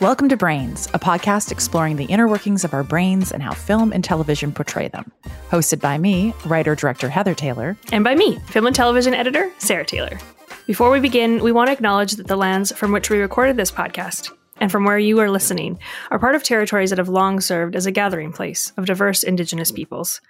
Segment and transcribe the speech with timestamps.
[0.00, 3.92] Welcome to Brains, a podcast exploring the inner workings of our brains and how film
[3.92, 5.12] and television portray them.
[5.50, 9.84] Hosted by me, writer director Heather Taylor, and by me, film and television editor Sarah
[9.84, 10.18] Taylor.
[10.66, 13.70] Before we begin, we want to acknowledge that the lands from which we recorded this
[13.70, 15.78] podcast and from where you are listening
[16.10, 19.70] are part of territories that have long served as a gathering place of diverse Indigenous
[19.70, 20.22] peoples.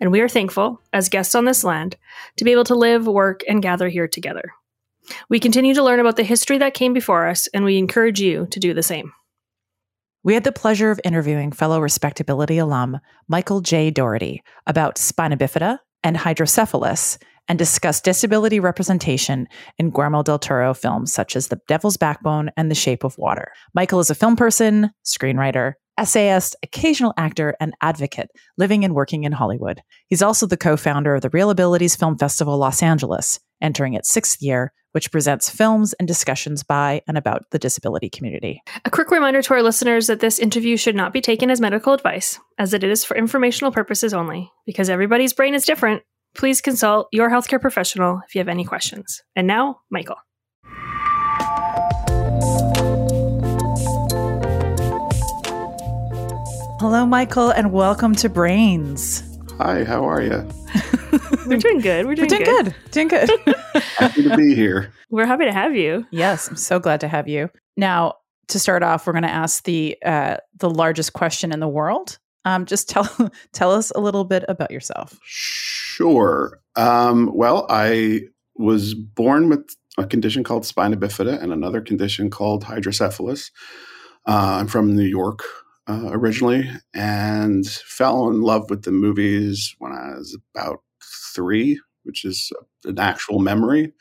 [0.00, 1.96] And we are thankful, as guests on this land,
[2.38, 4.52] to be able to live, work, and gather here together.
[5.28, 8.46] We continue to learn about the history that came before us, and we encourage you
[8.50, 9.12] to do the same.
[10.24, 13.90] We had the pleasure of interviewing fellow respectability alum Michael J.
[13.90, 21.12] Dougherty about spina bifida and hydrocephalus and discussed disability representation in Guillermo del Toro films
[21.12, 23.52] such as The Devil's Backbone and The Shape of Water.
[23.74, 29.32] Michael is a film person, screenwriter, essayist, occasional actor, and advocate living and working in
[29.32, 29.80] Hollywood.
[30.08, 34.42] He's also the co founder of the ReelAbilities Film Festival Los Angeles, entering its sixth
[34.42, 38.62] year, which presents films and discussions by and about the disability community.
[38.84, 41.92] A quick reminder to our listeners that this interview should not be taken as medical
[41.92, 44.50] advice, as it is for informational purposes only.
[44.66, 46.02] Because everybody's brain is different,
[46.34, 49.22] please consult your healthcare professional if you have any questions.
[49.34, 50.16] And now, Michael.
[56.82, 59.22] Hello, Michael, and welcome to Brains.
[59.58, 60.48] Hi, how are you?
[61.46, 62.06] We're doing good.
[62.06, 62.64] We're doing, We're doing good.
[62.64, 62.90] good.
[62.90, 63.30] Doing good.
[63.98, 64.92] happy to be here.
[65.08, 66.04] We're happy to have you.
[66.10, 67.50] Yes, I'm so glad to have you.
[67.76, 68.14] Now,
[68.48, 72.18] to start off, we're going to ask the uh, the largest question in the world.
[72.44, 73.08] Um, just tell
[73.52, 75.20] tell us a little bit about yourself.
[75.22, 76.58] Sure.
[76.74, 78.22] Um, well, I
[78.56, 83.52] was born with a condition called spina bifida and another condition called hydrocephalus.
[84.26, 85.44] Uh, I'm from New York
[85.88, 90.80] uh, originally and fell in love with the movies when I was about
[91.34, 92.52] three, which is
[92.84, 93.92] an actual memory,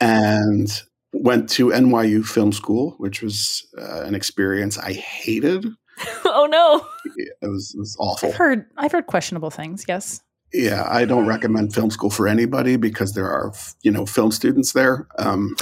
[0.00, 0.68] and
[1.12, 5.66] went to NYU Film School, which was uh, an experience I hated.
[6.24, 6.84] oh no!
[7.16, 8.30] It was, it was awful.
[8.30, 9.84] I've heard I've heard questionable things.
[9.86, 10.20] Yes.
[10.52, 13.52] Yeah, I don't recommend film school for anybody because there are,
[13.82, 15.08] you know, film students there.
[15.18, 15.56] Um,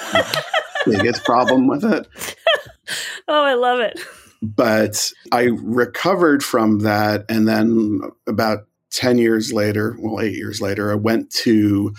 [0.86, 2.06] biggest problem with it.
[3.26, 3.98] Oh, I love it.
[4.44, 10.92] But I recovered from that, and then about 10 years later, well, eight years later,
[10.92, 11.94] I went to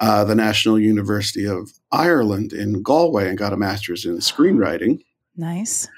[0.00, 5.00] uh, the National University of Ireland in Galway and got a master's in screenwriting.
[5.36, 5.88] Nice.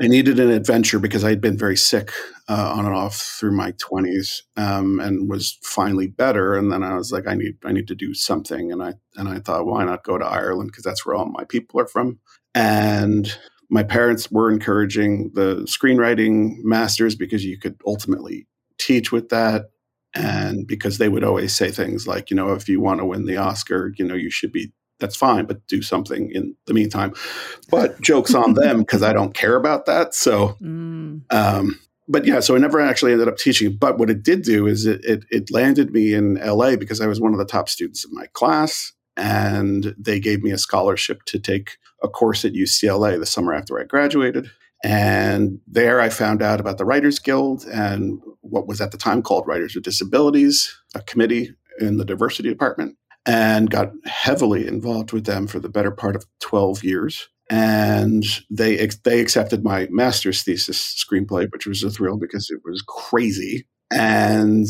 [0.00, 2.10] I needed an adventure because I had been very sick
[2.48, 6.56] uh, on and off through my 20s um, and was finally better.
[6.56, 8.72] And then I was like, I need, I need to do something.
[8.72, 10.70] And I, and I thought, why not go to Ireland?
[10.72, 12.18] Because that's where all my people are from.
[12.56, 13.38] And
[13.70, 18.46] my parents were encouraging the screenwriting masters because you could ultimately
[18.78, 19.66] teach with that.
[20.14, 23.26] And because they would always say things like you know if you want to win
[23.26, 27.12] the oscar you know you should be that's fine but do something in the meantime.
[27.68, 31.20] But jokes on them because i don't care about that so mm.
[31.34, 34.68] um, but yeah so i never actually ended up teaching but what it did do
[34.68, 37.68] is it, it, it landed me in la because i was one of the top
[37.68, 42.52] students in my class and they gave me a scholarship to take a course at
[42.52, 44.50] ucla the summer after i graduated
[44.84, 49.22] and there I found out about the Writers Guild and what was at the time
[49.22, 55.24] called Writers with Disabilities, a committee in the diversity department, and got heavily involved with
[55.24, 57.28] them for the better part of 12 years.
[57.50, 62.82] And they they accepted my master's thesis screenplay, which was a thrill because it was
[62.86, 63.66] crazy.
[63.90, 64.66] And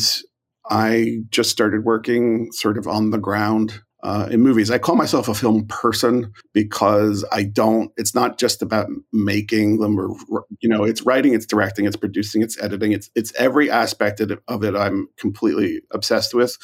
[0.70, 4.70] I just started working sort of on the ground uh, in movies.
[4.70, 9.98] I call myself a film person because I don't, it's not just about making them
[9.98, 14.20] or, you know, it's writing, it's directing, it's producing, it's editing, it's, it's every aspect
[14.20, 16.58] of it I'm completely obsessed with.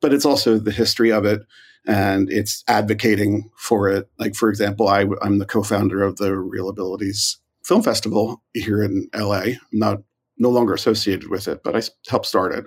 [0.00, 1.42] But it's also the history of it
[1.86, 4.08] and it's advocating for it.
[4.18, 9.06] Like, for example, I, I'm the co founder of the ReelAbilities Film Festival here in
[9.14, 9.40] LA.
[9.40, 9.98] I'm not
[10.38, 12.64] no longer associated with it, but I helped start it.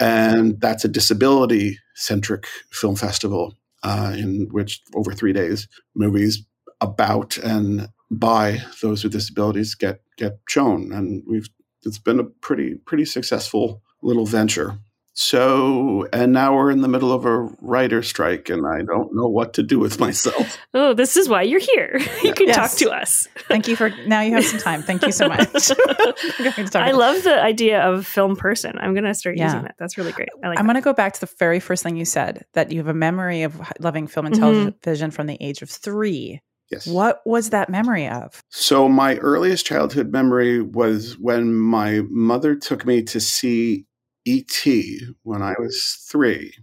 [0.00, 6.44] And that's a disability centric film festival uh, in which over three days movies
[6.80, 10.92] about and by those with disabilities get get shown.
[10.92, 11.48] And we've
[11.84, 14.78] it's been a pretty pretty successful little venture.
[15.16, 19.28] So, and now we're in the middle of a writer strike, and I don't know
[19.28, 20.58] what to do with myself.
[20.76, 22.00] Oh, this is why you're here.
[22.24, 22.56] You can yes.
[22.56, 23.28] talk to us.
[23.48, 24.20] Thank you for now.
[24.22, 24.82] You have some time.
[24.82, 25.44] Thank you so much.
[26.74, 28.76] I love the idea of film person.
[28.78, 29.44] I'm going to start yeah.
[29.44, 29.76] using that.
[29.78, 30.30] That's really great.
[30.42, 32.72] I like I'm going to go back to the very first thing you said that
[32.72, 34.70] you have a memory of loving film and mm-hmm.
[34.70, 36.40] television from the age of three.
[36.70, 36.86] Yes.
[36.86, 38.42] What was that memory of?
[38.48, 43.86] So, my earliest childhood memory was when my mother took me to see
[44.24, 45.00] E.T.
[45.22, 46.54] when I was three.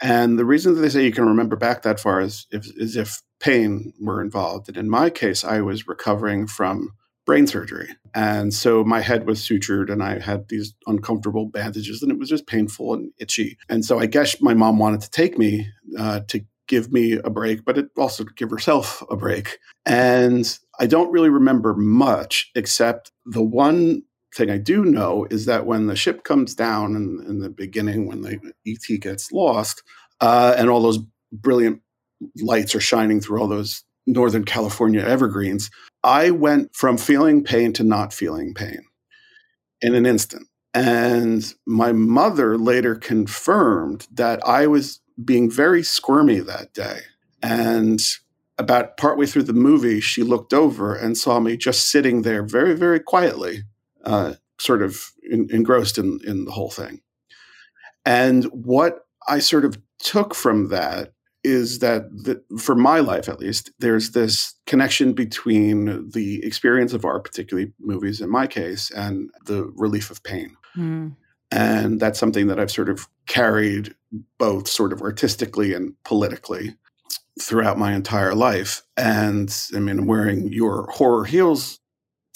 [0.00, 2.96] And the reason that they say you can remember back that far is if, is
[2.96, 4.68] if pain were involved.
[4.68, 6.90] And in my case, I was recovering from
[7.24, 7.88] brain surgery.
[8.14, 12.28] And so my head was sutured and I had these uncomfortable bandages and it was
[12.28, 13.58] just painful and itchy.
[13.68, 15.68] And so I guess my mom wanted to take me
[15.98, 19.58] uh, to give me a break, but it also to give herself a break.
[19.84, 24.02] And I don't really remember much except the one
[24.34, 28.06] thing I do know is that when the ship comes down in, in the beginning,
[28.06, 29.82] when the ET gets lost,
[30.20, 30.98] uh, and all those
[31.32, 31.80] brilliant
[32.40, 35.70] lights are shining through all those Northern California evergreens,
[36.02, 38.80] I went from feeling pain to not feeling pain
[39.80, 40.46] in an instant.
[40.72, 47.00] And my mother later confirmed that I was being very squirmy that day.
[47.42, 48.00] And
[48.58, 52.74] about partway through the movie, she looked over and saw me just sitting there very,
[52.74, 53.62] very quietly,
[54.06, 57.02] uh, sort of in, engrossed in, in the whole thing.
[58.04, 61.12] And what I sort of took from that
[61.44, 67.04] is that the, for my life at least, there's this connection between the experience of
[67.04, 70.56] art, particularly movies in my case, and the relief of pain.
[70.76, 71.14] Mm.
[71.52, 73.94] And that's something that I've sort of carried
[74.38, 76.74] both sort of artistically and politically
[77.40, 78.82] throughout my entire life.
[78.96, 81.78] And I mean, wearing your horror heals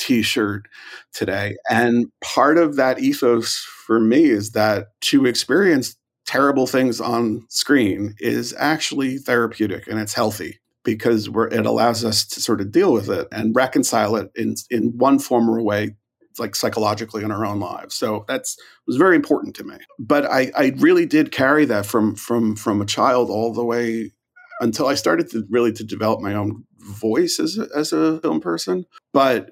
[0.00, 0.66] t shirt
[1.12, 1.56] today.
[1.68, 8.14] And part of that ethos for me is that to experience terrible things on screen
[8.18, 13.10] is actually therapeutic and it's healthy because it allows us to sort of deal with
[13.10, 15.94] it and reconcile it in in one form or way
[16.38, 17.94] like psychologically in our own lives.
[17.94, 18.56] So that's
[18.86, 19.76] was very important to me.
[19.98, 24.12] But i i really did carry that from from from a child all the way
[24.62, 28.40] until i started to really to develop my own voice as a, as a film
[28.40, 28.86] person.
[29.12, 29.50] But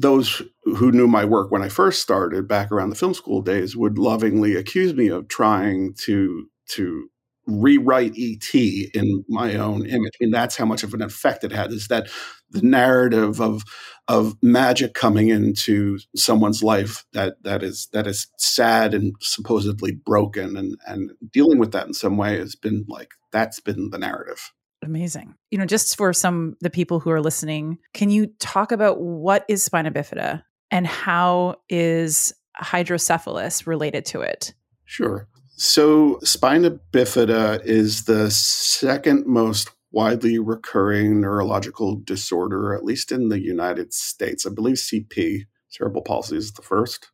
[0.00, 3.76] those who knew my work when I first started back around the film school days
[3.76, 7.08] would lovingly accuse me of trying to to
[7.46, 10.12] rewrite ET in my own image.
[10.20, 12.08] And that's how much of an effect it had is that
[12.50, 13.62] the narrative of
[14.06, 20.56] of magic coming into someone's life that that is that is sad and supposedly broken
[20.56, 24.52] and and dealing with that in some way has been like that's been the narrative.
[24.82, 25.34] Amazing.
[25.50, 29.44] You know, just for some the people who are listening, can you talk about what
[29.48, 34.54] is spina bifida and how is hydrocephalus related to it?
[34.84, 35.28] Sure.
[35.56, 43.40] So, spina bifida is the second most widely recurring neurological disorder, at least in the
[43.40, 44.46] United States.
[44.46, 47.10] I believe CP, cerebral palsy, is the first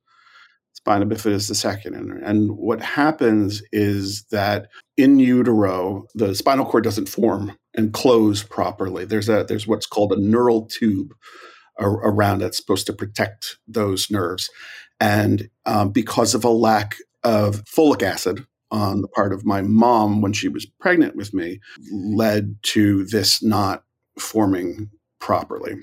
[0.85, 1.95] spina bifida is the second.
[1.95, 9.07] And, what happens is that in utero, the spinal cord doesn't form and close properly.
[9.07, 11.15] There's a there's what's called a neural tube
[11.81, 14.51] around it, supposed to protect those nerves.
[15.01, 20.21] And um, because of a lack of folic acid on the part of my mom
[20.21, 21.61] when she was pregnant with me,
[21.91, 23.85] led to this not
[24.19, 25.75] forming properly.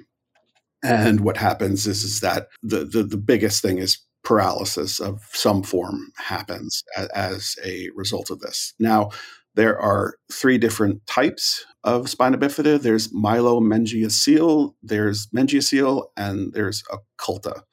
[0.84, 5.64] And what happens is, is that the, the, the biggest thing is paralysis of some
[5.64, 6.84] form happens
[7.16, 8.74] as, a result of this.
[8.80, 9.10] Now,
[9.56, 12.82] there are three different types of spina bifida.
[12.82, 16.84] There's myelomeningocele, there's meningocele, and there's
[17.20, 17.64] occulta.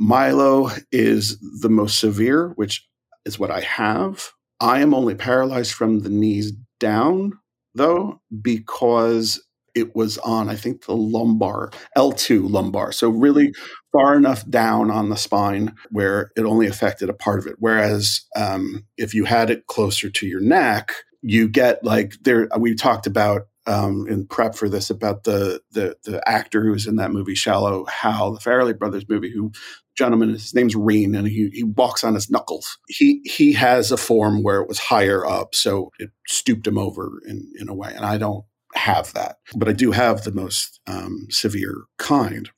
[0.00, 2.86] Myelo is the most severe, which
[3.24, 4.30] is what I have.
[4.60, 7.32] I am only paralyzed from the knees down,
[7.74, 9.42] though, because
[9.76, 12.90] it was on, I think, the lumbar, L2 lumbar.
[12.90, 13.52] So, really
[13.92, 17.56] far enough down on the spine where it only affected a part of it.
[17.58, 20.92] Whereas um, if you had it closer to your neck,
[21.22, 25.96] you get like there, we talked about um, in prep for this about the, the
[26.04, 29.50] the actor who's in that movie Shallow Hal, the Farrelly Brothers movie, who
[29.96, 32.78] gentleman his name's Reen, and he he walks on his knuckles.
[32.88, 37.10] He he has a form where it was higher up, so it stooped him over
[37.26, 38.44] in in a way, and I don't
[38.76, 42.50] have that, but I do have the most um, severe kind.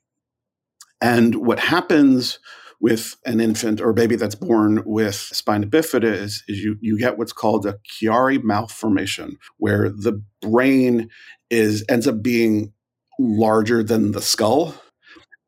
[1.01, 2.39] And what happens
[2.81, 7.19] with an infant or baby that's born with spina bifida is, is you, you get
[7.19, 11.09] what's called a Chiari malformation, where the brain
[11.51, 12.73] is ends up being
[13.19, 14.75] larger than the skull.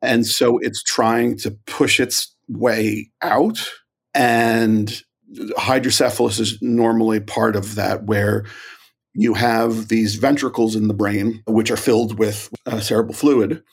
[0.01, 3.69] And so it's trying to push its way out.
[4.13, 5.01] And
[5.57, 8.45] hydrocephalus is normally part of that, where
[9.13, 13.63] you have these ventricles in the brain, which are filled with uh, cerebral fluid.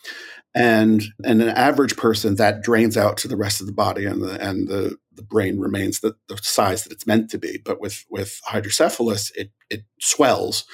[0.55, 4.23] And, and an average person that drains out to the rest of the body and
[4.23, 7.61] the, and the, the brain remains the, the size that it's meant to be.
[7.65, 10.65] But with, with hydrocephalus, it, it swells.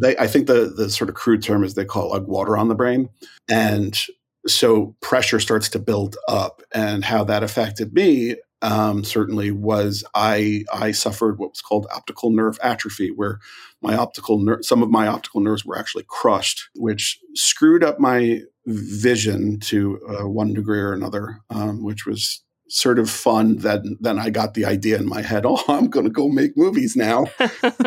[0.00, 2.68] They, I think the, the sort of crude term is they call it water on
[2.68, 3.08] the brain.
[3.50, 3.98] And
[4.46, 6.62] so pressure starts to build up.
[6.72, 12.30] And how that affected me um, certainly was I I suffered what was called optical
[12.30, 13.38] nerve atrophy, where
[13.80, 18.40] my optical ner- some of my optical nerves were actually crushed, which screwed up my
[18.66, 24.18] vision to uh, one degree or another, um, which was sort of fun that then
[24.18, 27.26] I got the idea in my head, oh, I'm going to go make movies now.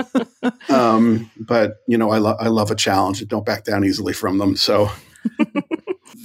[0.70, 4.14] um, but you know, I, lo- I love a challenge and don't back down easily
[4.14, 4.56] from them.
[4.56, 4.90] So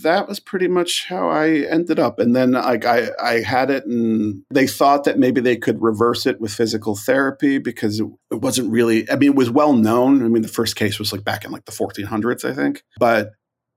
[0.07, 2.21] that was pretty much how I ended up.
[2.21, 6.27] And then I, I, I had it and they thought that maybe they could reverse
[6.27, 10.25] it with physical therapy because it, it wasn't really, I mean, it was well known.
[10.25, 13.33] I mean, the first case was like back in like the 1400s, I think, but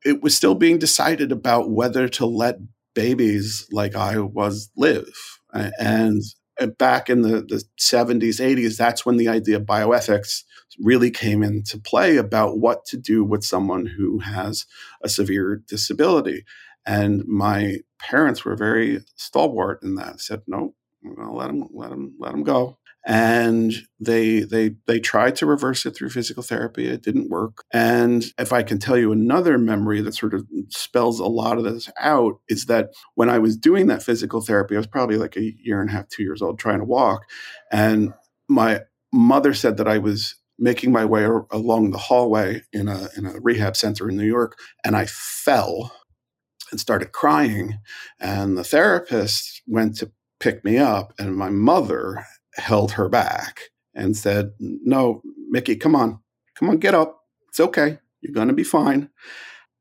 [0.05, 2.57] it was still being decided about whether to let
[2.93, 5.11] babies like I was live.
[5.51, 6.21] And
[6.61, 10.43] uh, back in the, the 70s, 80s, that's when the idea of bioethics
[10.79, 14.65] really came into play about what to do with someone who has
[15.03, 16.45] a severe disability.
[16.85, 20.73] And my parents were very stalwart in that, said, no,
[21.03, 22.77] let him, let him, let him go.
[23.05, 26.85] And they they they tried to reverse it through physical therapy.
[26.85, 27.63] It didn't work.
[27.71, 31.63] And if i can tell you another memory that sort of spells a lot of
[31.63, 35.37] this out is that when i was doing that physical therapy i was probably like
[35.37, 37.21] a year and a half two years old trying to walk.
[37.71, 38.13] And
[38.49, 38.81] my
[39.13, 43.39] mother said that i was making my way along the hallway in a in a
[43.41, 45.91] rehab center in new york and i fell
[46.71, 47.79] and started crying
[48.19, 52.25] and the therapist went to pick me up and my mother
[52.55, 53.61] held her back
[53.93, 56.19] and said, No, Mickey, come on,
[56.55, 57.21] come on, get up.
[57.49, 57.99] It's okay.
[58.21, 59.09] You're going to be fine.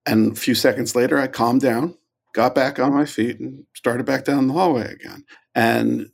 [0.07, 1.97] And a few seconds later, I calmed down,
[2.35, 5.25] got back on my feet, and started back down the hallway again.
[5.55, 6.09] And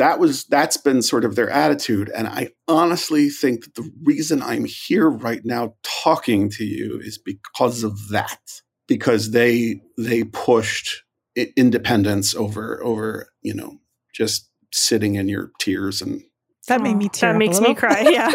[0.00, 2.10] that was that's been sort of their attitude.
[2.16, 7.18] And I honestly think that the reason I'm here right now talking to you is
[7.18, 8.40] because of that.
[8.88, 11.04] Because they they pushed
[11.36, 13.78] independence over over you know
[14.12, 16.22] just sitting in your tears and
[16.66, 18.32] that made me tear that makes me cry yeah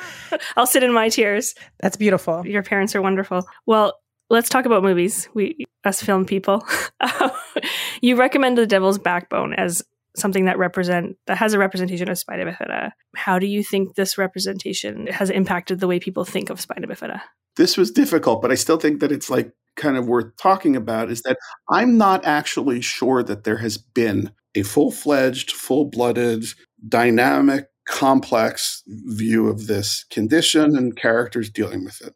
[0.56, 3.94] i'll sit in my tears that's beautiful your parents are wonderful well
[4.30, 6.64] let's talk about movies we us film people
[8.00, 9.82] you recommend the devil's backbone as
[10.18, 14.18] something that represent that has a representation of spina bifida how do you think this
[14.18, 17.20] representation has impacted the way people think of spina bifida
[17.56, 21.10] this was difficult but i still think that it's like kind of worth talking about
[21.10, 21.38] is that
[21.70, 26.44] i'm not actually sure that there has been a full fledged, full blooded,
[26.88, 32.14] dynamic, complex view of this condition and characters dealing with it.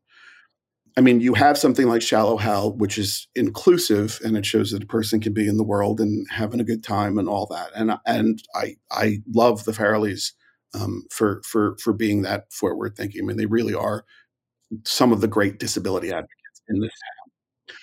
[0.96, 4.82] I mean, you have something like Shallow Hal, which is inclusive and it shows that
[4.82, 7.70] a person can be in the world and having a good time and all that.
[7.74, 10.32] And and I I love the Farrellys
[10.74, 13.22] um, for for for being that forward thinking.
[13.22, 14.04] I mean, they really are
[14.84, 17.76] some of the great disability advocates in this town.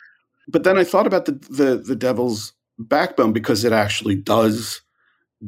[0.48, 4.82] But then I thought about the the, the Devil's backbone because it actually does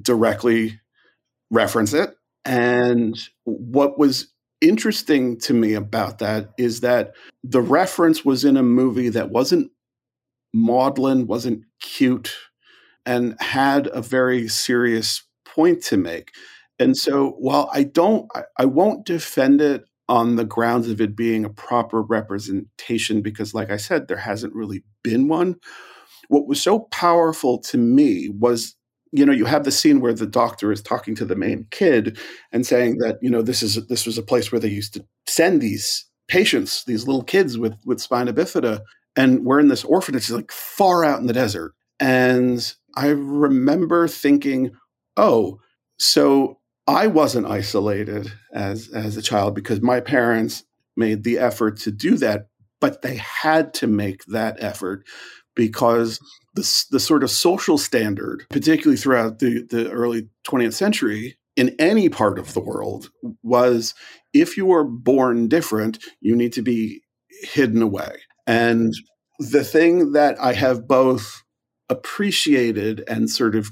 [0.02, 0.80] directly
[1.50, 2.16] reference it.
[2.44, 7.14] And what was interesting to me about that is that
[7.44, 9.72] the reference was in a movie that wasn't
[10.54, 12.36] maudlin, wasn't cute,
[13.06, 16.32] and had a very serious point to make.
[16.80, 21.16] And so while I don't, I, I won't defend it on the grounds of it
[21.16, 25.58] being a proper representation, because like I said, there hasn't really been one
[26.32, 28.78] what was so powerful to me was
[29.12, 32.18] you know you have the scene where the doctor is talking to the main kid
[32.52, 35.06] and saying that you know this is this was a place where they used to
[35.28, 38.82] send these patients these little kids with with spina bifida
[39.16, 41.74] and we're in this orphanage like far out in the desert.
[42.00, 44.72] And i remember thinking
[45.18, 45.60] oh
[45.98, 50.64] so i wasn't isolated as as a child because my parents
[50.98, 52.48] made the effort to do that
[52.82, 55.06] but they had to make that effort
[55.56, 56.20] because
[56.56, 62.10] the, the sort of social standard, particularly throughout the, the early 20th century, in any
[62.10, 63.10] part of the world,
[63.44, 63.94] was
[64.34, 67.02] if you were born different, you need to be
[67.42, 68.12] hidden away.
[68.48, 68.94] And
[69.40, 71.44] the thing that I have both
[71.90, 73.72] appreciated and sort of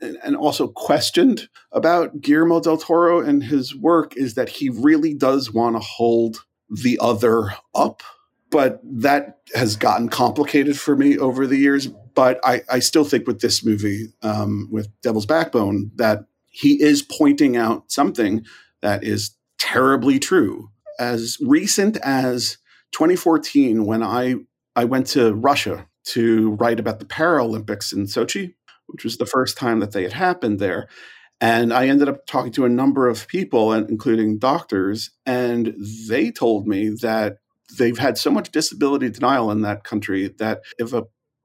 [0.00, 5.52] and also questioned about Guillermo del Toro and his work is that he really does
[5.52, 8.02] want to hold the other up
[8.54, 11.88] but that has gotten complicated for me over the years.
[11.88, 17.02] But I, I still think with this movie, um, with Devil's Backbone, that he is
[17.02, 18.44] pointing out something
[18.80, 20.70] that is terribly true.
[21.00, 22.58] As recent as
[22.92, 24.36] 2014, when I
[24.76, 28.54] I went to Russia to write about the Paralympics in Sochi,
[28.86, 30.86] which was the first time that they had happened there.
[31.40, 35.74] And I ended up talking to a number of people, including doctors, and
[36.08, 37.38] they told me that
[37.78, 41.04] they've had so much disability denial in that country that if a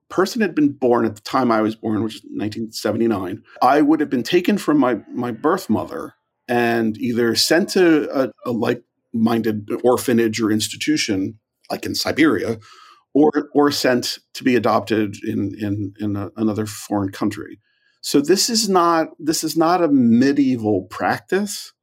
[0.09, 3.99] person had been born at the time I was born, which is 1979, I would
[3.99, 6.15] have been taken from my, my birth mother
[6.47, 8.83] and either sent to a, a like
[9.13, 12.57] minded orphanage or institution, like in Siberia,
[13.13, 17.59] or, or sent to be adopted in, in, in a, another foreign country.
[18.01, 21.73] So this is not this is not a medieval practice.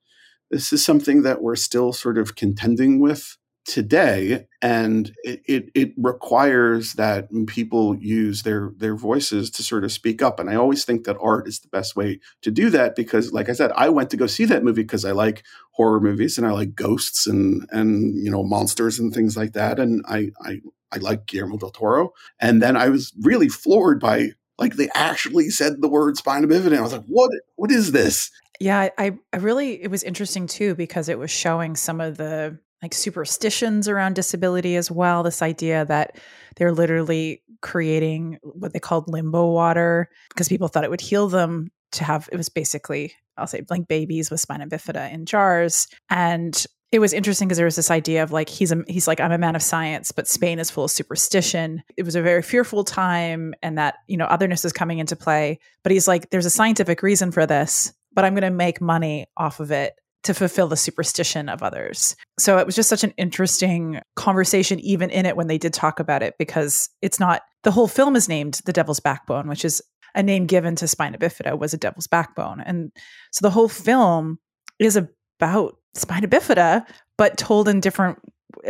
[0.51, 5.93] This is something that we're still sort of contending with today and it, it, it,
[5.97, 10.85] requires that people use their their voices to sort of speak up and i always
[10.85, 13.89] think that art is the best way to do that because like i said i
[13.89, 15.43] went to go see that movie because i like
[15.73, 19.81] horror movies and i like ghosts and and you know monsters and things like that
[19.81, 20.61] and i i
[20.93, 25.51] i like guillermo del toro and then i was really floored by like they actually
[25.51, 28.31] said the word spina bifida i was like what what is this?
[28.61, 32.59] Yeah i i really it was interesting too because it was showing some of the
[32.83, 35.23] like superstitions around disability as well.
[35.23, 36.19] This idea that
[36.57, 41.71] they're literally creating what they called limbo water because people thought it would heal them
[41.93, 46.67] to have it was basically I'll say like babies with spina bifida in jars and
[46.93, 49.33] it was interesting because there was this idea of like he's a he's like I'm
[49.33, 51.83] a man of science, but Spain is full of superstition.
[51.97, 55.59] It was a very fearful time, and that you know otherness is coming into play.
[55.83, 59.27] But he's like, there's a scientific reason for this, but I'm going to make money
[59.37, 59.95] off of it
[60.27, 62.15] to fulfill the superstition of others.
[62.39, 65.99] So it was just such an interesting conversation, even in it when they did talk
[66.01, 69.83] about it, because it's not the whole film is named The Devil's Backbone, which is
[70.15, 72.61] a name given to spina bifida, was a devil's backbone.
[72.61, 72.91] And
[73.33, 74.39] so the whole film
[74.79, 76.87] is about spina bifida,
[77.19, 78.19] but told in different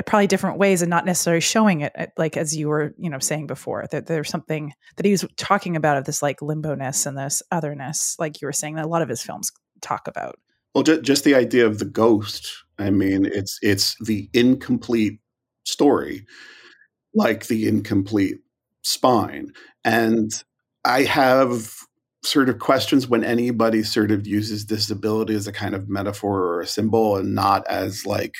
[0.06, 3.46] probably different ways and not necessarily showing it like as you were you know saying
[3.46, 7.42] before that there's something that he was talking about of this like limbo-ness and this
[7.52, 10.36] otherness like you were saying that a lot of his films talk about
[10.76, 12.52] well, just, just the idea of the ghost.
[12.78, 15.20] I mean, it's it's the incomplete
[15.64, 16.26] story,
[17.14, 18.40] like the incomplete
[18.82, 19.54] spine.
[19.86, 20.30] And
[20.84, 21.72] I have
[22.22, 26.60] sort of questions when anybody sort of uses disability as a kind of metaphor or
[26.60, 28.34] a symbol and not as like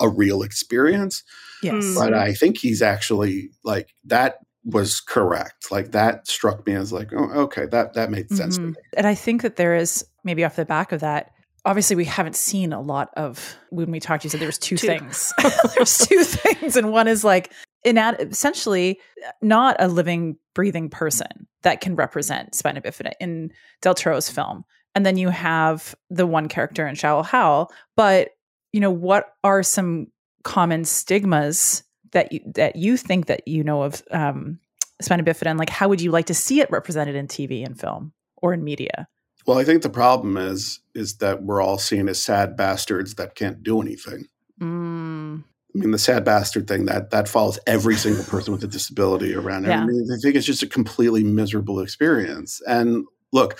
[0.00, 1.22] a real experience.
[1.62, 1.94] Yes.
[1.94, 5.70] But I think he's actually like that was correct.
[5.70, 8.72] Like that struck me as like, oh, okay, that that made sense mm-hmm.
[8.96, 11.30] And I think that there is maybe off the back of that
[11.64, 14.86] obviously we haven't seen a lot of when we talked you said there's two, two.
[14.86, 15.32] things.
[15.76, 17.52] There's two things and one is like
[17.86, 18.98] inad- essentially
[19.42, 24.64] not a living breathing person that can represent spina bifida in del toro's film.
[24.94, 28.30] And then you have the one character in Shallow Hal but
[28.72, 30.06] you know what are some
[30.44, 34.58] common stigmas that you that you think that you know of um
[35.00, 37.78] spina bifida and like how would you like to see it represented in tv and
[37.78, 39.06] film or in media
[39.50, 43.34] well, I think the problem is is that we're all seen as sad bastards that
[43.34, 44.26] can't do anything.
[44.60, 45.42] Mm.
[45.42, 49.34] I mean, the sad bastard thing that that follows every single person with a disability
[49.34, 49.64] around.
[49.64, 49.80] Yeah.
[49.80, 52.60] I mean, I think it's just a completely miserable experience.
[52.68, 53.58] And look,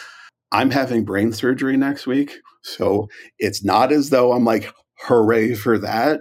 [0.52, 3.08] I'm having brain surgery next week, so
[3.40, 6.20] it's not as though I'm like hooray for that,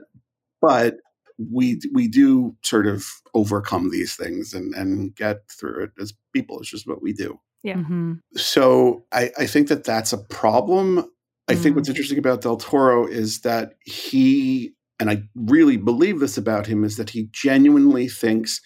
[0.63, 0.95] but
[1.37, 3.05] we we do sort of
[3.35, 6.57] overcome these things and and get through it as people.
[6.57, 7.39] It's just what we do.
[7.63, 7.75] Yeah.
[7.75, 8.13] Mm-hmm.
[8.35, 10.99] So I, I think that that's a problem.
[11.47, 11.93] I mm think what's mm.
[11.93, 16.97] interesting about Del Toro is that he, and I really believe this about him, is
[16.97, 18.61] that he genuinely thinks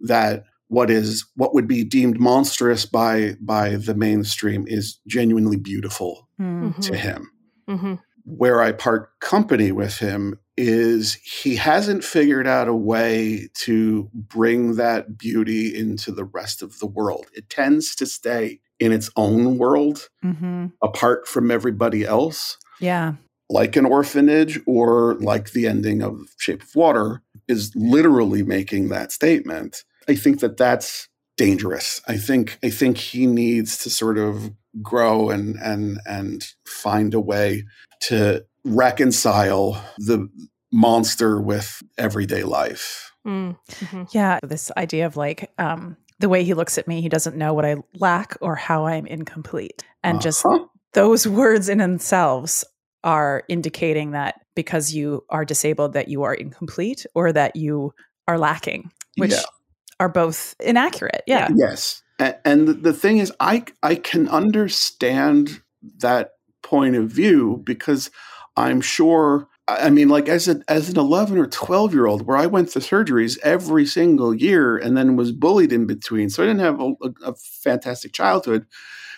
[0.00, 6.28] that what is what would be deemed monstrous by by the mainstream is genuinely beautiful
[6.40, 6.80] mm-hmm.
[6.80, 7.30] to him.
[7.68, 7.94] Mm-hmm.
[8.24, 14.76] Where I part company with him is he hasn't figured out a way to bring
[14.76, 17.26] that beauty into the rest of the world.
[17.34, 20.66] It tends to stay in its own world, mm-hmm.
[20.82, 22.58] apart from everybody else.
[22.80, 23.14] Yeah.
[23.48, 29.12] Like an orphanage or like the ending of Shape of Water is literally making that
[29.12, 29.84] statement.
[30.08, 32.00] I think that that's dangerous.
[32.08, 37.20] I think I think he needs to sort of grow and and and find a
[37.20, 37.64] way
[38.02, 40.28] to reconcile the
[40.72, 43.12] monster with everyday life.
[43.26, 44.02] Mm, mm-hmm.
[44.10, 47.54] Yeah, this idea of like um, the way he looks at me, he doesn't know
[47.54, 49.84] what I lack or how I'm incomplete.
[50.02, 50.22] And uh-huh.
[50.22, 50.46] just
[50.92, 52.64] those words in themselves
[53.04, 57.92] are indicating that because you are disabled that you are incomplete or that you
[58.26, 59.42] are lacking, which yeah.
[60.00, 61.22] are both inaccurate.
[61.26, 61.48] Yeah.
[61.54, 62.02] Yes.
[62.18, 65.60] And the thing is I I can understand
[65.98, 66.30] that
[66.62, 68.10] point of view because
[68.56, 69.48] I'm sure.
[69.68, 72.70] I mean, like as a as an 11 or 12 year old, where I went
[72.70, 76.80] to surgeries every single year and then was bullied in between, so I didn't have
[76.80, 78.66] a, a, a fantastic childhood.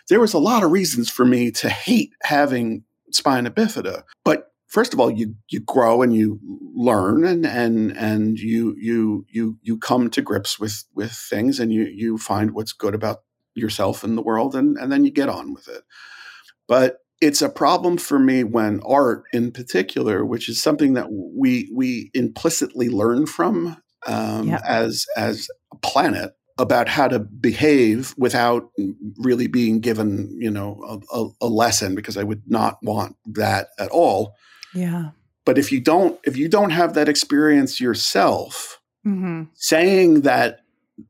[0.09, 4.93] There was a lot of reasons for me to hate having spina bifida, but first
[4.93, 6.39] of all you you grow and you
[6.75, 11.73] learn and and and you you you you come to grips with with things and
[11.73, 13.23] you you find what's good about
[13.55, 15.83] yourself and the world and and then you get on with it
[16.69, 21.71] but it's a problem for me when art in particular which is something that we
[21.75, 23.77] we implicitly learn from
[24.07, 24.61] um, yeah.
[24.65, 28.71] as as a planet about how to behave without
[29.19, 30.81] really being given you know
[31.13, 34.35] a, a, a lesson because i would not want that at all
[34.75, 35.11] yeah.
[35.45, 39.45] But if you don't, if you don't have that experience yourself, mm-hmm.
[39.55, 40.61] saying that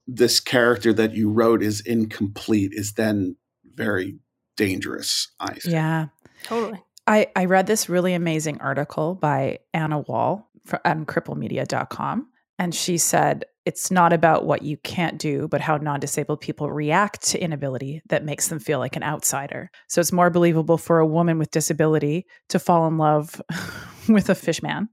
[0.06, 3.36] this character that you wrote is incomplete is then
[3.74, 4.18] very
[4.58, 5.28] dangerous.
[5.40, 5.72] I think.
[5.72, 6.08] Yeah.
[6.44, 6.82] Totally.
[7.06, 10.50] I, I read this really amazing article by Anna Wall
[10.84, 12.28] on cripplemedia.com.
[12.58, 16.70] And she said, it's not about what you can't do, but how non disabled people
[16.70, 19.70] react to inability that makes them feel like an outsider.
[19.88, 23.40] So it's more believable for a woman with disability to fall in love
[24.08, 24.88] with a fish man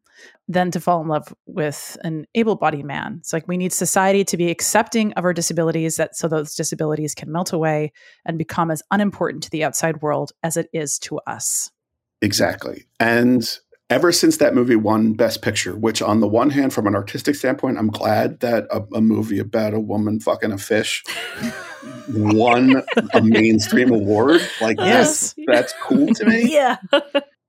[0.48, 3.18] than to fall in love with an able bodied man.
[3.20, 7.16] It's like we need society to be accepting of our disabilities that so those disabilities
[7.16, 7.92] can melt away
[8.26, 11.72] and become as unimportant to the outside world as it is to us.
[12.22, 12.86] Exactly.
[13.00, 13.48] And
[13.90, 17.36] ever since that movie won Best Picture, which on the one hand, from an artistic
[17.36, 21.04] standpoint, I'm glad that a, a movie about a woman fucking a fish
[22.10, 24.42] won a mainstream award.
[24.62, 26.52] Like, yes, that's, that's cool to me.
[26.52, 26.78] Yeah.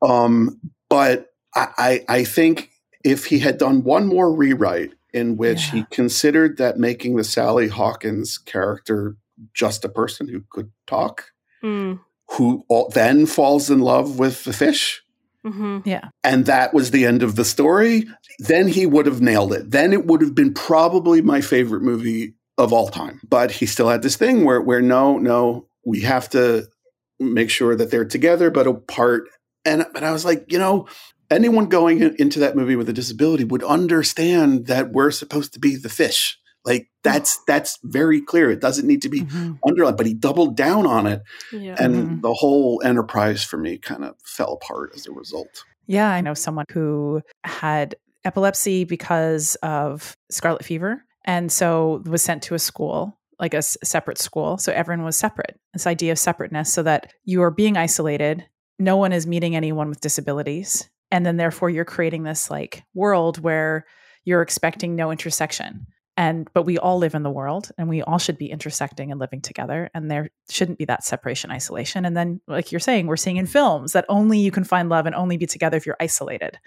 [0.02, 2.70] um, but I, I, I think
[3.04, 5.80] if he had done one more rewrite in which yeah.
[5.80, 9.16] he considered that making the Sally Hawkins character
[9.52, 11.32] just a person who could talk,
[11.64, 11.98] mm.
[12.32, 15.02] who all, then falls in love with the fish
[15.46, 15.88] Mm-hmm.
[15.88, 16.08] Yeah.
[16.24, 18.06] And that was the end of the story.
[18.40, 19.70] Then he would have nailed it.
[19.70, 23.20] Then it would have been probably my favorite movie of all time.
[23.28, 26.66] But he still had this thing where, where no, no, we have to
[27.20, 29.28] make sure that they're together but apart.
[29.64, 30.88] And, and I was like, you know,
[31.30, 35.76] anyone going into that movie with a disability would understand that we're supposed to be
[35.76, 36.38] the fish.
[36.64, 38.50] Like that's that's very clear.
[38.50, 39.52] It doesn't need to be mm-hmm.
[39.66, 41.76] underlined, but he doubled down on it, yeah.
[41.78, 42.20] and mm-hmm.
[42.22, 45.64] the whole enterprise for me kind of fell apart as a result.
[45.86, 52.42] Yeah, I know someone who had epilepsy because of scarlet fever, and so was sent
[52.44, 54.58] to a school like a s- separate school.
[54.58, 55.60] So everyone was separate.
[55.72, 58.44] This idea of separateness, so that you are being isolated.
[58.78, 63.38] No one is meeting anyone with disabilities, and then therefore you're creating this like world
[63.38, 63.86] where
[64.24, 65.86] you're expecting no intersection.
[66.18, 69.20] And but we all live in the world and we all should be intersecting and
[69.20, 72.06] living together and there shouldn't be that separation isolation.
[72.06, 75.04] And then like you're saying we're seeing in films that only you can find love
[75.04, 76.58] and only be together if you're isolated.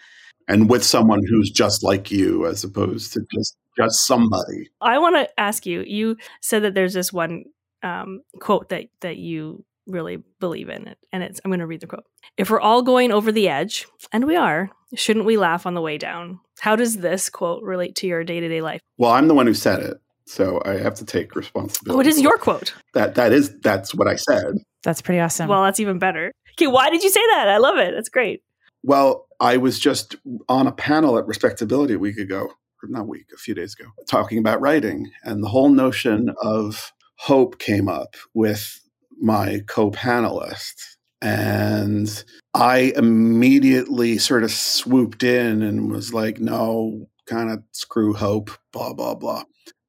[0.47, 4.69] And with someone who's just like you as opposed to just just somebody.
[4.81, 7.45] I want to ask you you said that there's this one
[7.81, 10.97] um, quote that that you really believe in it.
[11.11, 12.05] And it's I'm going to read the quote.
[12.37, 15.81] If we're all going over the edge, and we are, shouldn't we laugh on the
[15.81, 16.39] way down?
[16.59, 18.81] How does this quote relate to your day-to-day life?
[18.97, 21.97] Well, I'm the one who said it, so I have to take responsibility.
[21.97, 22.73] What is your quote?
[22.93, 24.55] That that is that's what I said.
[24.83, 25.49] That's pretty awesome.
[25.49, 26.31] Well, that's even better.
[26.57, 27.47] Okay, why did you say that?
[27.49, 27.93] I love it.
[27.93, 28.43] That's great.
[28.83, 30.15] Well, I was just
[30.47, 33.75] on a panel at Respectability a week ago, or not a week, a few days
[33.77, 38.79] ago, talking about writing, and the whole notion of hope came up with
[39.19, 40.75] my co panelist.
[41.21, 48.51] And I immediately sort of swooped in and was like, no, kind of screw hope,
[48.71, 49.43] blah, blah, blah.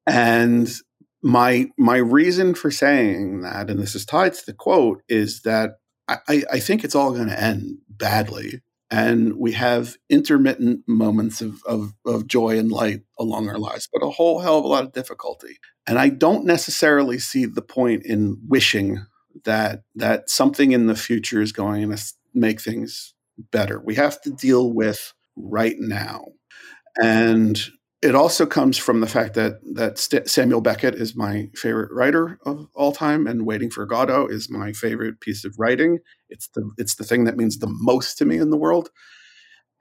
[0.07, 0.69] And
[1.23, 5.73] my my reason for saying that, and this is tied to the quote, is that
[6.09, 8.63] I, I think it's all going to end badly.
[8.91, 14.05] And we have intermittent moments of, of, of joy and light along our lives, but
[14.05, 15.59] a whole hell of a lot of difficulty.
[15.87, 19.07] And I don't necessarily see the point in wishing
[19.45, 22.03] that that something in the future is going to
[22.35, 23.15] make things
[23.51, 23.81] better.
[23.81, 26.27] We have to deal with right now.
[27.03, 27.61] And
[28.03, 32.39] it also comes from the fact that that St- Samuel Beckett is my favorite writer
[32.47, 35.99] of all time, and Waiting for Godot is my favorite piece of writing.
[36.31, 38.91] It's the it's the thing that means the most to me in the world.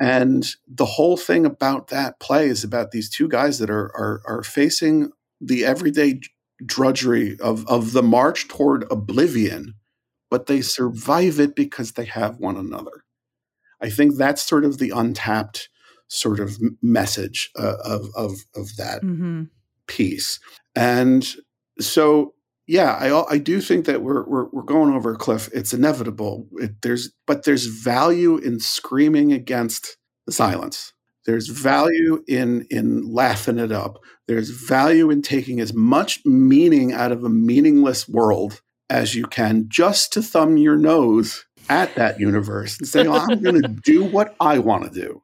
[0.01, 4.21] And the whole thing about that play is about these two guys that are are,
[4.25, 6.19] are facing the everyday
[6.65, 9.75] drudgery of, of the march toward oblivion,
[10.29, 13.03] but they survive it because they have one another.
[13.81, 15.69] I think that's sort of the untapped
[16.07, 19.43] sort of message uh, of, of, of that mm-hmm.
[19.87, 20.39] piece.
[20.75, 21.27] And
[21.79, 22.33] so,
[22.67, 25.49] yeah, I, I do think that we're, we're, we're going over a cliff.
[25.53, 26.47] It's inevitable.
[26.53, 30.93] It, there's, but there's value in screaming against the silence.
[31.25, 33.99] There's value in in laughing it up.
[34.27, 39.65] There's value in taking as much meaning out of a meaningless world as you can
[39.67, 44.03] just to thumb your nose at that universe and say, oh, I'm going to do
[44.03, 45.21] what I want to do.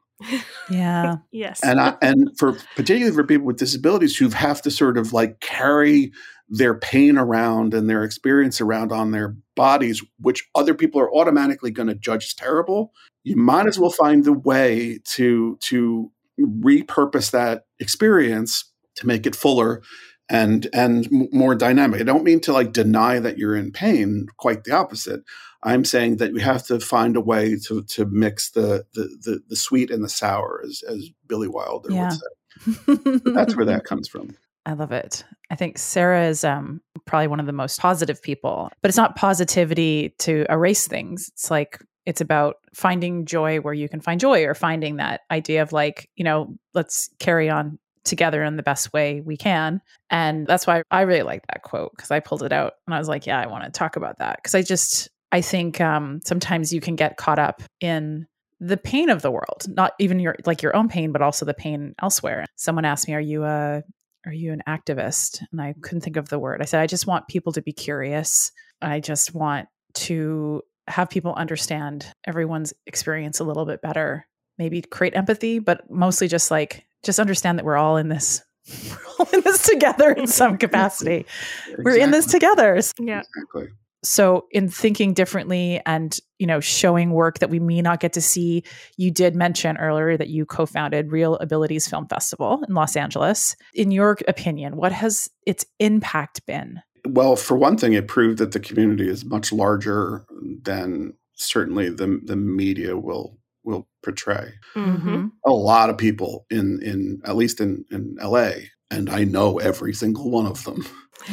[0.70, 1.18] Yeah.
[1.32, 1.62] yes.
[1.64, 5.40] And I, and for particularly for people with disabilities who have to sort of like
[5.40, 6.14] carry
[6.48, 11.72] their pain around and their experience around on their bodies, which other people are automatically
[11.72, 12.92] going to judge as terrible,
[13.24, 19.36] you might as well find the way to to repurpose that experience to make it
[19.36, 19.82] fuller
[20.30, 22.02] and and more dynamic.
[22.02, 25.22] I don't mean to like deny that you're in pain, quite the opposite.
[25.64, 29.40] I'm saying that we have to find a way to to mix the the the,
[29.50, 32.10] the sweet and the sour, as as Billy Wilder yeah.
[32.10, 33.22] would say.
[33.34, 34.36] That's where that comes from.
[34.66, 35.24] I love it.
[35.52, 39.16] I think Sarah is um, probably one of the most positive people, but it's not
[39.16, 41.30] positivity to erase things.
[41.34, 45.62] It's like it's about finding joy where you can find joy or finding that idea
[45.62, 49.82] of like, you know, let's carry on together in the best way we can.
[50.10, 53.00] And that's why I really like that quote because I pulled it out and I
[53.00, 54.38] was like, yeah, I want to talk about that.
[54.38, 58.28] Because I just, I think um, sometimes you can get caught up in
[58.60, 61.54] the pain of the world, not even your like your own pain, but also the
[61.54, 62.46] pain elsewhere.
[62.56, 63.84] Someone asked me, "Are you a
[64.26, 66.62] are you an activist?" And I couldn't think of the word.
[66.62, 68.52] I said, "I just want people to be curious.
[68.82, 74.28] I just want to have people understand everyone's experience a little bit better.
[74.58, 78.44] Maybe create empathy, but mostly just like just understand that we're all in this
[78.90, 81.26] we're all in this together in some capacity.
[81.68, 81.84] exactly.
[81.84, 82.80] We're in this together.
[83.00, 83.22] Yeah.
[83.22, 83.68] Exactly.
[84.06, 88.22] So in thinking differently and, you know, showing work that we may not get to
[88.22, 88.64] see,
[88.98, 93.56] you did mention earlier that you co-founded ReelAbilities Film Festival in Los Angeles.
[93.74, 96.82] In your opinion, what has its impact been?
[97.08, 100.26] Well, for one thing, it proved that the community is much larger
[100.64, 104.54] than certainly the the media will will portray.
[104.76, 105.28] Mm-hmm.
[105.46, 108.52] A lot of people in in at least in in LA,
[108.90, 110.86] and I know every single one of them.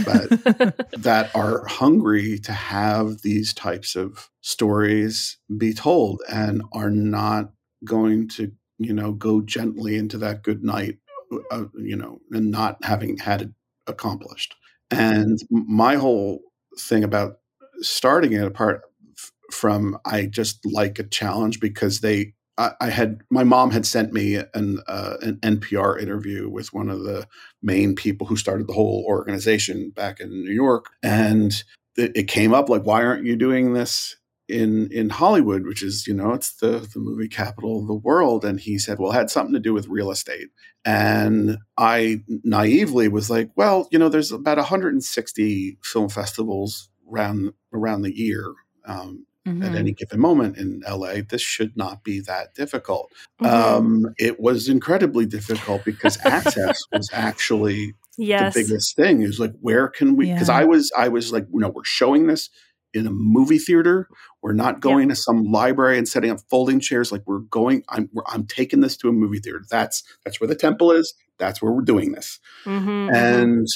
[0.04, 0.28] But
[1.02, 7.52] that are hungry to have these types of stories be told and are not
[7.84, 10.98] going to you know go gently into that good night
[11.50, 13.50] uh, you know and not having had it
[13.86, 14.54] accomplished.
[14.90, 16.40] And my whole
[16.78, 17.38] thing about
[17.80, 18.82] starting it apart
[19.50, 24.36] from I just like a challenge because they I, had my mom had sent me
[24.36, 27.26] an uh, an NPR interview with one of the
[27.62, 31.64] main people who started the whole organization back in New York, and
[31.96, 34.16] it, it came up like, why aren't you doing this
[34.48, 38.44] in in Hollywood, which is you know it's the the movie capital of the world.
[38.44, 40.48] And he said, well, it had something to do with real estate.
[40.84, 48.02] And I naively was like, well, you know, there's about 160 film festivals around around
[48.02, 48.52] the year.
[48.84, 49.62] Um, mm-hmm.
[49.62, 53.12] At any given moment in LA, this should not be that difficult.
[53.40, 53.76] Mm-hmm.
[53.76, 58.54] Um, it was incredibly difficult because access was actually yes.
[58.54, 59.22] the biggest thing.
[59.22, 60.32] Is like, where can we?
[60.32, 60.58] Because yeah.
[60.58, 62.50] I was, I was like, you know, we're showing this
[62.94, 64.08] in a movie theater.
[64.42, 65.14] We're not going yeah.
[65.14, 67.10] to some library and setting up folding chairs.
[67.10, 69.62] Like we're going, I'm, I'm taking this to a movie theater.
[69.70, 71.14] That's that's where the temple is.
[71.38, 72.38] That's where we're doing this.
[72.64, 73.14] Mm-hmm, mm-hmm.
[73.14, 73.66] and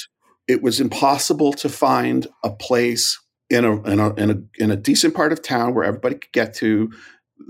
[0.47, 3.19] it was impossible to find a place
[3.49, 6.31] in a, in a in a in a decent part of town where everybody could
[6.33, 6.91] get to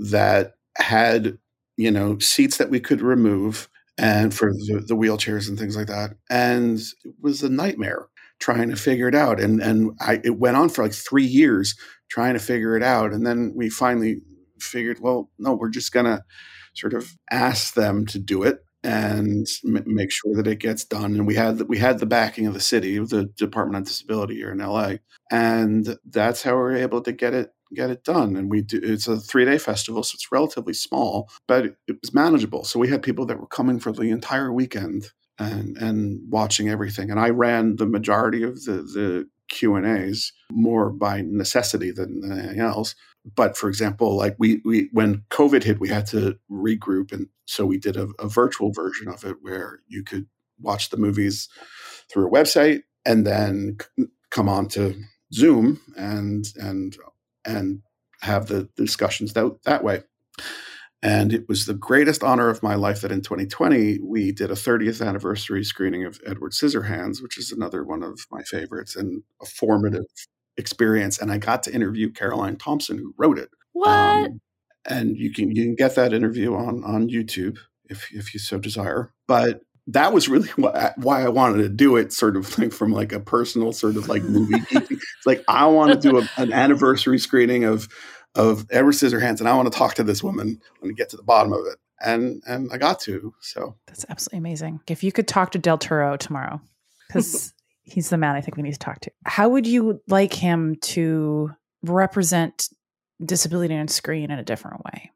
[0.09, 1.37] that had
[1.77, 5.87] you know seats that we could remove and for the, the wheelchairs and things like
[5.87, 6.11] that.
[6.29, 8.07] And it was a nightmare
[8.39, 9.39] trying to figure it out.
[9.39, 11.75] And and I it went on for like three years
[12.09, 13.11] trying to figure it out.
[13.11, 14.21] And then we finally
[14.59, 16.23] figured, well, no, we're just gonna
[16.75, 21.15] sort of ask them to do it and m- make sure that it gets done.
[21.15, 24.35] And we had the, we had the backing of the city, the Department of Disability
[24.35, 24.95] here in LA,
[25.31, 28.35] and that's how we were able to get it get it done.
[28.35, 32.13] And we do it's a three day festival, so it's relatively small, but it was
[32.13, 32.63] manageable.
[32.63, 37.11] So we had people that were coming for the entire weekend and and watching everything.
[37.11, 42.21] And I ran the majority of the the Q and A's more by necessity than
[42.31, 42.95] anything else.
[43.35, 47.65] But for example, like we we when COVID hit, we had to regroup, and so
[47.65, 50.27] we did a, a virtual version of it where you could
[50.59, 51.49] watch the movies
[52.09, 54.95] through a website and then c- come on to
[55.33, 56.97] Zoom and and
[57.45, 57.81] and
[58.21, 60.03] have the discussions that that way.
[61.03, 64.55] And it was the greatest honor of my life that in 2020 we did a
[64.55, 69.45] 30th anniversary screening of Edward Scissorhands, which is another one of my favorites and a
[69.45, 70.05] formative
[70.57, 71.19] experience.
[71.19, 73.49] And I got to interview Caroline Thompson, who wrote it.
[73.73, 73.89] What?
[73.89, 74.41] Um,
[74.85, 78.57] and you can you can get that interview on on YouTube if if you so
[78.57, 79.13] desire.
[79.27, 82.91] But that was really why, why I wanted to do it, sort of like from
[82.91, 84.61] like a personal sort of like movie.
[84.71, 87.87] it's like I want to do a, an anniversary screening of
[88.35, 90.59] of Edward Scissorhands, and I want to talk to this woman.
[90.81, 93.33] Want get to the bottom of it, and and I got to.
[93.41, 94.79] So that's absolutely amazing.
[94.87, 96.61] If you could talk to Del Toro tomorrow,
[97.07, 97.53] because
[97.87, 99.11] he's the man I think we need to talk to.
[99.25, 101.51] How would you like him to
[101.83, 102.69] represent
[103.23, 105.11] disability on screen in a different way?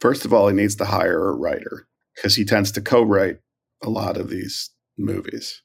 [0.00, 3.38] First of all, he needs to hire a writer because he tends to co-write
[3.82, 5.62] a lot of these movies.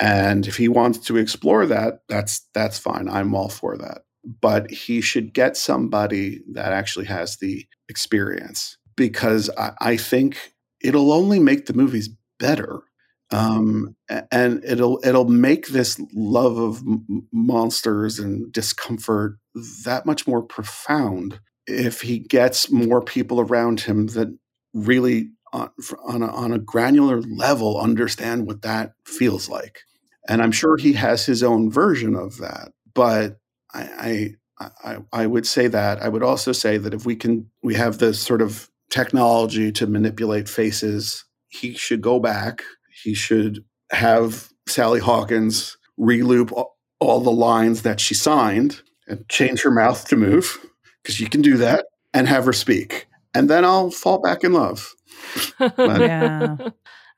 [0.00, 3.08] And if he wants to explore that, that's that's fine.
[3.08, 4.02] I'm all for that.
[4.40, 11.12] But he should get somebody that actually has the experience because I, I think it'll
[11.12, 12.82] only make the movies better.
[13.30, 13.94] Um,
[14.30, 19.38] and it'll it'll make this love of m- monsters and discomfort
[19.84, 24.34] that much more profound if he gets more people around him that
[24.72, 25.70] really on,
[26.06, 29.80] on, a, on a granular level understand what that feels like
[30.28, 33.38] and i'm sure he has his own version of that but
[33.72, 36.02] I, I I, I would say that.
[36.02, 39.86] I would also say that if we can, we have this sort of technology to
[39.86, 41.24] manipulate faces.
[41.48, 42.62] He should go back.
[43.02, 46.52] He should have Sally Hawkins reloop
[47.00, 50.58] all the lines that she signed and change her mouth to move
[51.02, 53.06] because you can do that and have her speak.
[53.34, 54.94] And then I'll fall back in love.
[55.58, 56.56] But, yeah.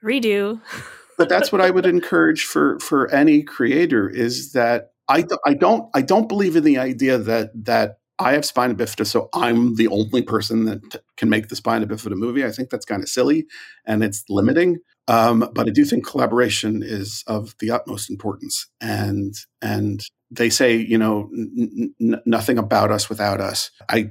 [0.05, 0.61] Redo.
[1.19, 5.91] but that's what I would encourage for for any creator is that I, I don't
[5.95, 9.89] I don't believe in the idea that that I have spina bifida, so I'm the
[9.89, 12.45] only person that t- can make the spina bifida movie.
[12.45, 13.47] I think that's kind of silly
[13.87, 14.79] and it's limiting.
[15.11, 18.69] Um, but I do think collaboration is of the utmost importance.
[18.81, 23.73] And and they say, you know, n- n- nothing about us without us.
[23.89, 24.11] I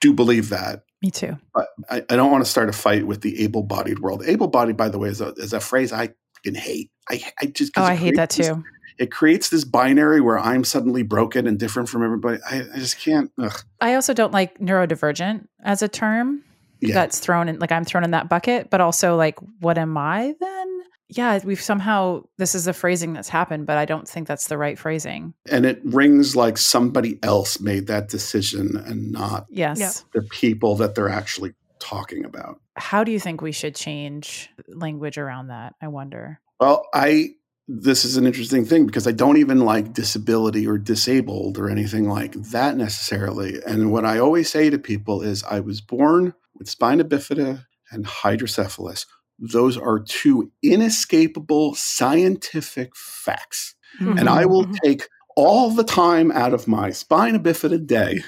[0.00, 0.82] do believe that.
[1.02, 1.38] Me too.
[1.54, 4.24] But I, I don't want to start a fight with the able-bodied world.
[4.26, 6.10] Able-bodied, by the way, is a, is a phrase I
[6.44, 6.90] can hate.
[7.08, 8.42] I, I just oh, I hate that too.
[8.42, 8.56] This,
[8.98, 12.38] it creates this binary where I'm suddenly broken and different from everybody.
[12.44, 13.30] I, I just can't.
[13.40, 13.62] Ugh.
[13.80, 16.42] I also don't like neurodivergent as a term
[16.80, 16.94] yeah.
[16.94, 20.34] that's thrown in, like I'm thrown in that bucket, but also like, what am I
[20.40, 20.82] then?
[21.08, 24.56] Yeah, we've somehow, this is a phrasing that's happened, but I don't think that's the
[24.56, 25.34] right phrasing.
[25.50, 30.04] And it rings like somebody else made that decision and not yes.
[30.14, 32.60] the people that they're actually talking about.
[32.76, 35.74] How do you think we should change language around that?
[35.82, 36.40] I wonder.
[36.60, 37.30] Well, I
[37.72, 42.08] this is an interesting thing because I don't even like disability or disabled or anything
[42.08, 43.60] like that necessarily.
[43.64, 48.06] And what I always say to people is I was born with spina bifida and
[48.06, 49.06] hydrocephalus.
[49.40, 53.74] Those are two inescapable scientific facts.
[54.00, 54.18] Mm-hmm.
[54.18, 54.76] And I will mm-hmm.
[54.84, 58.22] take all the time out of my spina bifida day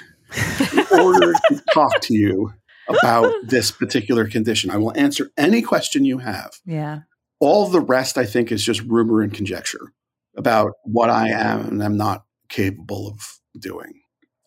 [0.73, 2.51] in order to talk to you
[2.89, 4.71] about this particular condition.
[4.71, 6.51] I will answer any question you have.
[6.65, 7.01] Yeah.
[7.39, 9.93] All the rest, I think, is just rumor and conjecture
[10.35, 14.02] about what I am and am not capable of doing.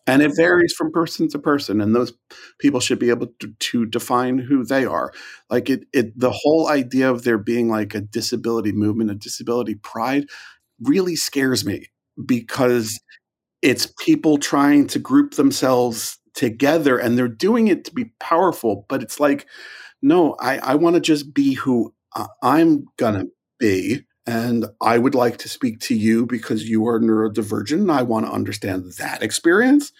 [0.07, 2.13] And it varies from person to person, and those
[2.59, 5.11] people should be able to, to define who they are.
[5.49, 9.75] Like it, it, the whole idea of there being like a disability movement, a disability
[9.75, 10.27] pride,
[10.81, 11.87] really scares me
[12.25, 12.99] because
[13.61, 18.85] it's people trying to group themselves together, and they're doing it to be powerful.
[18.89, 19.47] But it's like,
[20.01, 21.93] no, I, I want to just be who
[22.41, 23.27] I'm to
[23.59, 24.05] be.
[24.27, 27.79] And I would like to speak to you because you are neurodivergent.
[27.79, 29.93] And I want to understand that experience.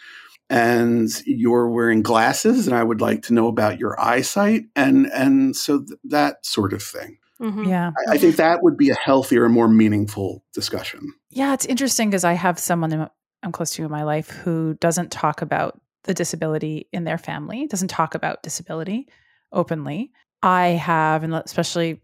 [0.49, 5.53] And you're wearing glasses, and I would like to know about your eyesight, and and
[5.53, 7.17] so th- that sort of thing.
[7.41, 7.65] Mm-hmm.
[7.65, 11.13] Yeah, I, I, think that would be a healthier, and more meaningful discussion.
[11.29, 13.09] Yeah, it's interesting because I have someone
[13.43, 17.67] I'm close to in my life who doesn't talk about the disability in their family,
[17.67, 19.07] doesn't talk about disability
[19.51, 20.11] openly.
[20.41, 22.01] I have, and especially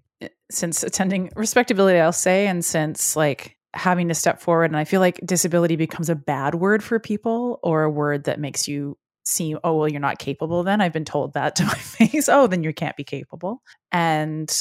[0.51, 4.65] since attending Respectability, I'll say, and since like having to step forward.
[4.65, 8.39] And I feel like disability becomes a bad word for people or a word that
[8.39, 10.81] makes you seem, oh, well, you're not capable then.
[10.81, 12.29] I've been told that to my face.
[12.29, 13.61] oh, then you can't be capable.
[13.91, 14.51] And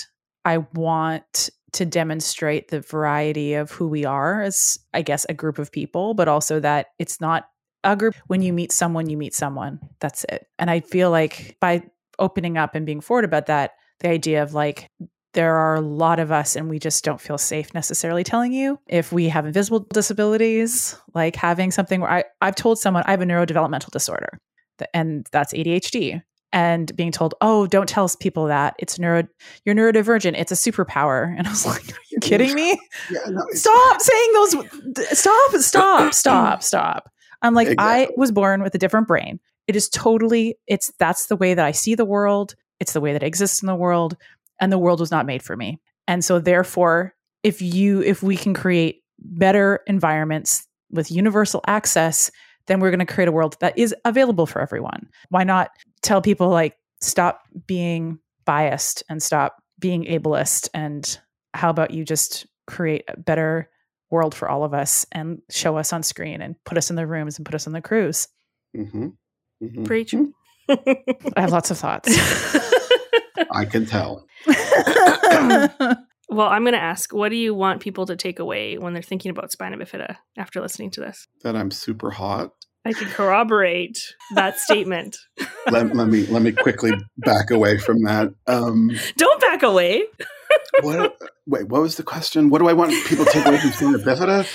[0.44, 5.58] I want to demonstrate the variety of who we are as, I guess, a group
[5.58, 7.48] of people, but also that it's not
[7.84, 8.14] a group.
[8.26, 9.80] When you meet someone, you meet someone.
[10.00, 10.46] That's it.
[10.58, 11.82] And I feel like by
[12.18, 14.90] opening up and being forward about that, the idea of like
[15.34, 18.78] there are a lot of us and we just don't feel safe necessarily telling you
[18.88, 23.22] if we have invisible disabilities like having something where I, i've told someone i have
[23.22, 24.38] a neurodevelopmental disorder
[24.92, 28.74] and that's adhd and being told oh don't tell people that.
[28.78, 29.26] It's neuro
[29.64, 30.34] you're neurodivergent.
[30.36, 31.34] It's a superpower.
[31.38, 32.78] And i was like are you kidding me?
[33.10, 37.10] yeah, no, stop saying those stop stop stop stop.
[37.40, 38.04] I'm like exactly.
[38.04, 39.40] i was born with a different brain.
[39.66, 42.54] It is totally it's that's the way that i see the world.
[42.80, 44.16] It's the way that it exists in the world
[44.62, 45.78] and the world was not made for me.
[46.08, 52.30] And so therefore, if you if we can create better environments with universal access,
[52.66, 55.08] then we're going to create a world that is available for everyone.
[55.28, 55.70] Why not
[56.02, 61.18] tell people like stop being biased and stop being ableist and
[61.54, 63.68] how about you just create a better
[64.10, 67.06] world for all of us and show us on screen and put us in the
[67.06, 68.28] rooms and put us on the crews.
[68.76, 69.08] Mm-hmm.
[69.62, 69.84] Mhm.
[69.84, 70.14] Preach.
[70.68, 72.08] I have lots of thoughts.
[73.50, 74.26] I can tell.
[74.46, 79.02] well, I'm going to ask what do you want people to take away when they're
[79.02, 81.26] thinking about spina bifida after listening to this?
[81.42, 82.50] That I'm super hot.
[82.84, 83.98] I can corroborate
[84.34, 85.16] that statement.
[85.70, 88.34] Let, let me let me quickly back away from that.
[88.48, 90.02] Um, Don't back away.
[90.80, 91.16] what,
[91.46, 92.50] wait, what was the question?
[92.50, 94.48] What do I want people to take away from spina bifida?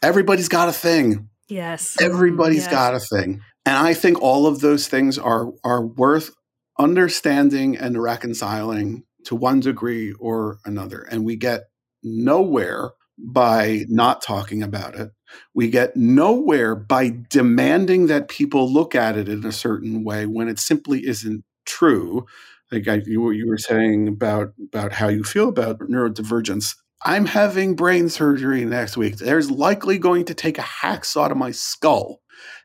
[0.00, 1.28] Everybody's got a thing.
[1.48, 1.96] Yes.
[2.00, 2.70] Everybody's Yes.
[2.70, 3.40] got a thing.
[3.66, 6.30] And I think all of those things are are worth
[6.78, 11.02] understanding and reconciling to one degree or another.
[11.10, 11.64] And we get
[12.02, 15.10] nowhere by not talking about it.
[15.54, 20.48] We get nowhere by demanding that people look at it in a certain way when
[20.48, 22.24] it simply isn't true.
[22.70, 26.74] Like I, you, were- you were saying about about how you feel about neurodivergence.
[27.04, 29.16] I'm having brain surgery next week.
[29.18, 32.20] There's likely going to take a hacksaw to my skull,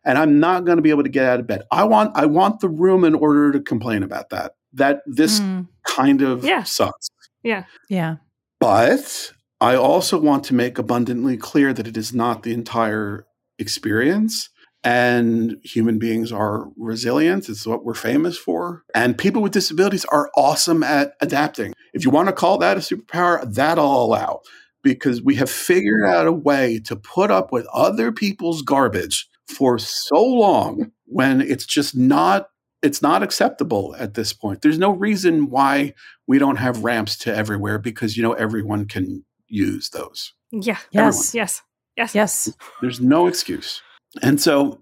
[0.05, 1.63] and I'm not going to be able to get out of bed.
[1.71, 4.55] I want I want the room in order to complain about that.
[4.73, 6.63] That this Mm, kind of Yeah.
[6.63, 7.09] sucks.
[7.43, 7.65] yeah.
[7.89, 8.15] Yeah.
[8.59, 9.31] But
[9.61, 13.25] I also want to make abundantly clear that it is not the entire
[13.59, 14.49] experience.
[14.85, 17.47] And human beings are resilient.
[17.47, 18.83] It's what we're famous for.
[18.93, 21.73] And people with disabilities are awesome at adapting.
[21.93, 24.41] If you want to call that a superpower, that I'll allow
[24.81, 29.77] because we have figured out a way to put up with other people's garbage for
[29.77, 32.47] so long when it's just not
[32.81, 34.61] it's not acceptable at this point.
[34.61, 35.93] There's no reason why
[36.27, 40.33] we don't have ramps to everywhere because you know everyone can use those.
[40.51, 40.77] Yeah.
[40.91, 41.33] Yes.
[41.33, 41.61] Yes.
[41.95, 42.13] Yes.
[42.13, 42.53] Yes.
[42.81, 43.81] There's no excuse.
[44.21, 44.81] And so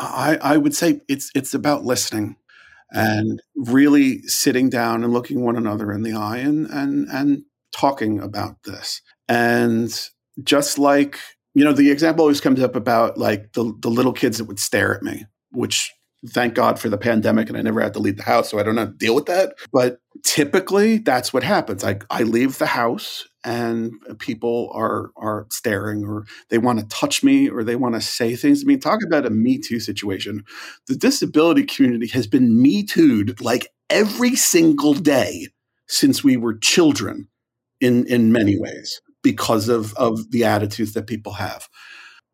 [0.00, 2.36] I, I would say it's it's about listening
[2.90, 8.20] and really sitting down and looking one another in the eye and and and talking
[8.20, 9.02] about this.
[9.28, 9.94] And
[10.42, 11.18] just like,
[11.54, 14.60] you know, the example always comes up about like the the little kids that would
[14.60, 15.92] stare at me, which
[16.26, 18.62] thank God for the pandemic and I never had to leave the house, so I
[18.62, 19.54] don't have to deal with that.
[19.72, 21.84] But typically that's what happens.
[21.84, 27.22] I, I leave the house and people are are staring or they want to touch
[27.22, 28.62] me or they want to say things.
[28.62, 30.44] I mean, talk about a Me Too situation.
[30.86, 35.48] The disability community has been Me Too'd like every single day
[35.86, 37.28] since we were children
[37.80, 41.68] in in many ways because of of the attitudes that people have.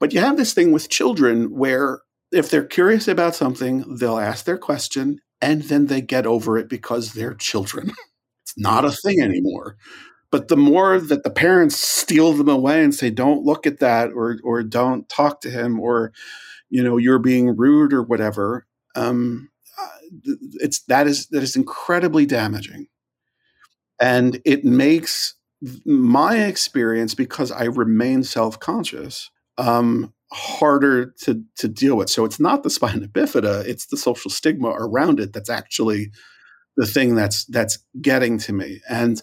[0.01, 2.01] But you have this thing with children where
[2.33, 6.69] if they're curious about something, they'll ask their question and then they get over it
[6.69, 7.93] because they're children.
[8.43, 9.77] it's not a thing anymore.
[10.31, 14.11] But the more that the parents steal them away and say, don't look at that
[14.13, 16.13] or or don't talk to him or
[16.71, 18.67] you know, you're being rude or whatever,
[18.97, 19.49] um,
[19.81, 19.89] uh,
[20.55, 22.89] it's that is that is incredibly damaging.
[24.01, 25.37] And it makes
[25.85, 32.11] my experience because I remain self-conscious um, harder to to deal with.
[32.11, 36.11] So it's not the spina bifida; it's the social stigma around it that's actually
[36.77, 38.81] the thing that's that's getting to me.
[38.89, 39.23] And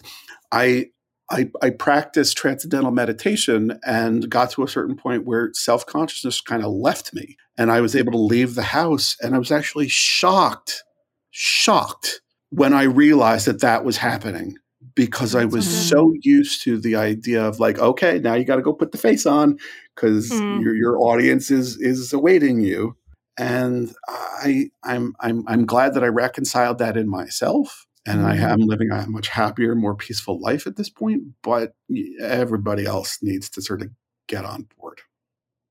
[0.50, 0.86] I
[1.30, 6.62] I, I practiced transcendental meditation and got to a certain point where self consciousness kind
[6.62, 9.16] of left me, and I was able to leave the house.
[9.20, 10.82] And I was actually shocked,
[11.30, 12.20] shocked
[12.50, 14.56] when I realized that that was happening
[14.94, 18.62] because I was so used to the idea of like, okay, now you got to
[18.62, 19.58] go put the face on
[19.94, 20.62] because Mm.
[20.62, 22.96] your your audience is is awaiting you.
[23.38, 27.86] And I I'm I'm I'm glad that I reconciled that in myself.
[28.04, 28.50] And I Mhm.
[28.50, 31.22] am living a much happier, more peaceful life at this point.
[31.42, 31.74] But
[32.20, 33.90] everybody else needs to sort of
[34.26, 35.00] get on board.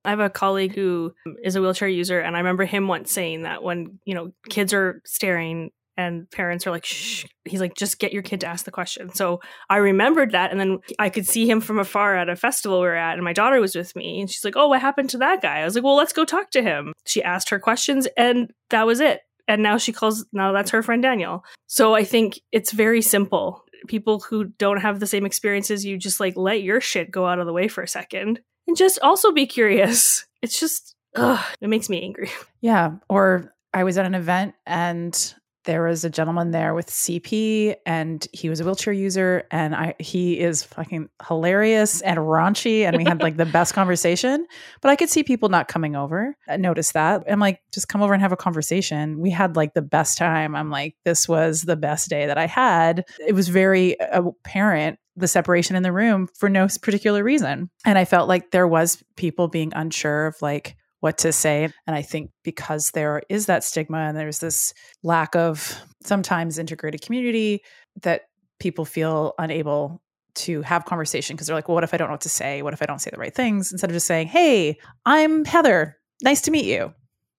[0.06, 1.14] I have a colleague who
[1.44, 4.74] is a wheelchair user, and I remember him once saying that when you know kids
[4.74, 8.66] are staring and parents are like, "Shh," he's like, "Just get your kid to ask
[8.66, 9.40] the question." So
[9.70, 12.88] I remembered that, and then I could see him from afar at a festival we
[12.88, 15.18] were at, and my daughter was with me, and she's like, "Oh, what happened to
[15.20, 18.08] that guy?" I was like, "Well, let's go talk to him." She asked her questions,
[18.18, 19.22] and that was it.
[19.48, 20.26] And now she calls.
[20.32, 21.44] Now that's her friend Daniel.
[21.68, 23.64] So I think it's very simple.
[23.88, 27.40] People who don't have the same experiences, you just like let your shit go out
[27.40, 30.26] of the way for a second and just also be curious.
[30.42, 32.30] It's just, ugh, it makes me angry.
[32.62, 32.92] Yeah.
[33.10, 35.36] Or I was at an event and
[35.66, 39.96] there was a gentleman there with CP and he was a wheelchair user and I
[40.00, 44.46] he is fucking hilarious and raunchy and we had like the best conversation.
[44.82, 46.36] But I could see people not coming over.
[46.48, 47.24] I noticed that.
[47.30, 49.20] I'm like, just come over and have a conversation.
[49.20, 50.56] We had like the best time.
[50.56, 53.06] I'm like, this was the best day that I had.
[53.26, 57.70] It was very uh, apparent the separation in the room for no particular reason.
[57.86, 61.68] And I felt like there was people being unsure of like what to say.
[61.86, 64.74] And I think because there is that stigma and there's this
[65.04, 67.62] lack of sometimes integrated community
[68.04, 68.24] that
[68.60, 70.02] people feel unable
[70.34, 72.62] to have conversation because they're like, well, what if I don't know what to say?
[72.62, 73.72] What if I don't say the right things?
[73.72, 75.98] Instead of just saying, hey, I'm Heather.
[76.24, 76.94] Nice to meet you.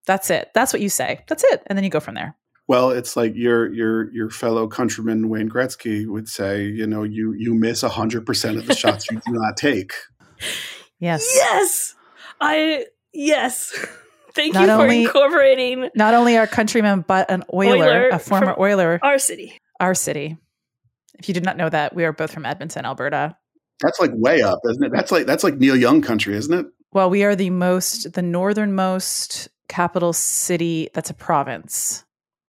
[0.06, 0.50] That's it.
[0.54, 1.20] That's what you say.
[1.28, 1.62] That's it.
[1.66, 2.36] And then you go from there.
[2.68, 7.34] Well, it's like your your your fellow countryman Wayne Gretzky would say, you know, you
[7.36, 9.92] you miss hundred percent of the shots you do not take.
[10.98, 11.28] Yes.
[11.34, 11.96] Yes.
[12.40, 13.72] I yes.
[14.34, 18.18] Thank Not you for only- incorporating Not only our countryman, but an Oiler, Oiler a
[18.18, 19.58] former Oiler, our city.
[19.78, 20.38] our city.
[21.18, 23.36] If you did not know that, we are both from Edmonton, Alberta.
[23.80, 24.90] That's like way up, isn't it?
[24.92, 26.66] That's like that's like Neil Young country, isn't it?
[26.94, 32.04] Well, we are the most, the northernmost capital city that's a province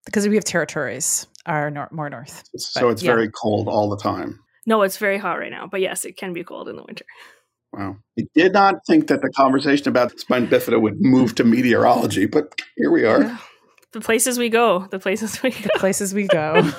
[0.05, 2.43] because we have territories are nor- more north.
[2.55, 3.11] So But, it's yeah.
[3.13, 4.39] very cold all the time.
[4.65, 7.05] No, it's very hot right now, but yes, it can be cold in the winter.
[7.73, 7.97] Wow.
[8.19, 12.61] I did not think that the conversation about spina bifida would move to meteorology, but
[12.77, 13.23] here we are.
[13.23, 13.37] Yeah.
[13.93, 15.57] The places we go, the places we go.
[15.61, 16.61] The places we go.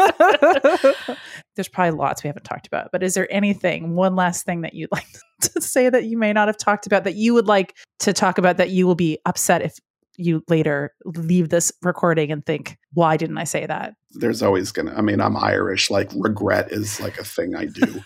[1.56, 4.74] There's probably lots we haven't talked about, but is there anything, one last thing that
[4.74, 5.06] you'd like
[5.42, 8.38] to say that you may not have talked about that you would like to talk
[8.38, 9.74] about that you will be upset if
[10.16, 13.94] you later leave this recording and think, why didn't I say that?
[14.12, 18.02] There's always gonna I mean, I'm Irish, like regret is like a thing I do.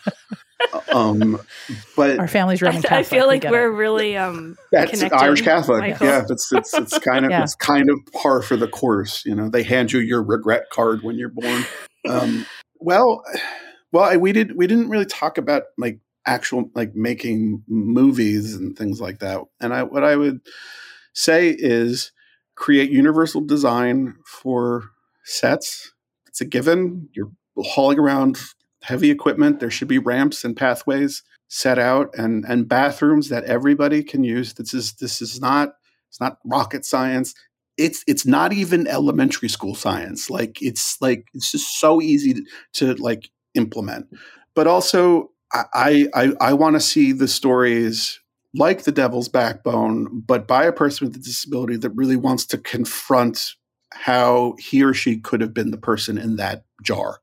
[0.93, 1.41] um
[1.97, 2.99] but Our family's I, Roman Catholic.
[2.99, 3.77] I feel like get we're it.
[3.77, 5.81] really um That's Irish Catholic.
[5.81, 6.07] Michael.
[6.07, 7.43] Yeah, it's it's it's kind of Yeah.
[7.43, 9.25] it's kind of par for the course.
[9.25, 11.65] You know, they hand you your regret card when you're born.
[12.09, 12.47] Um,
[12.79, 13.23] well,
[13.93, 18.77] well, I- we did we didn't really talk about like actual like making movies and
[18.79, 19.41] things like that.
[19.61, 20.41] And I what I would
[21.15, 22.13] say is
[22.55, 24.85] create universal design for
[25.25, 25.93] sets.
[26.29, 27.09] It's a given.
[27.13, 28.39] You're hauling around
[28.85, 29.61] heavy equipment.
[29.61, 34.55] There should be ramps and pathways set out and and bathrooms that everybody can use.
[34.55, 35.75] This is this is not
[36.11, 37.35] it's not rocket science.
[37.77, 40.31] It's it's not even elementary school science.
[40.31, 44.07] Like it's like it's just so easy to, to like implement.
[44.55, 48.21] But also I I I want to see the stories
[48.57, 52.59] like the devil's backbone, but by a person with a disability that really wants to
[52.59, 53.55] confront
[53.93, 57.21] how he or she could have been the person in that jar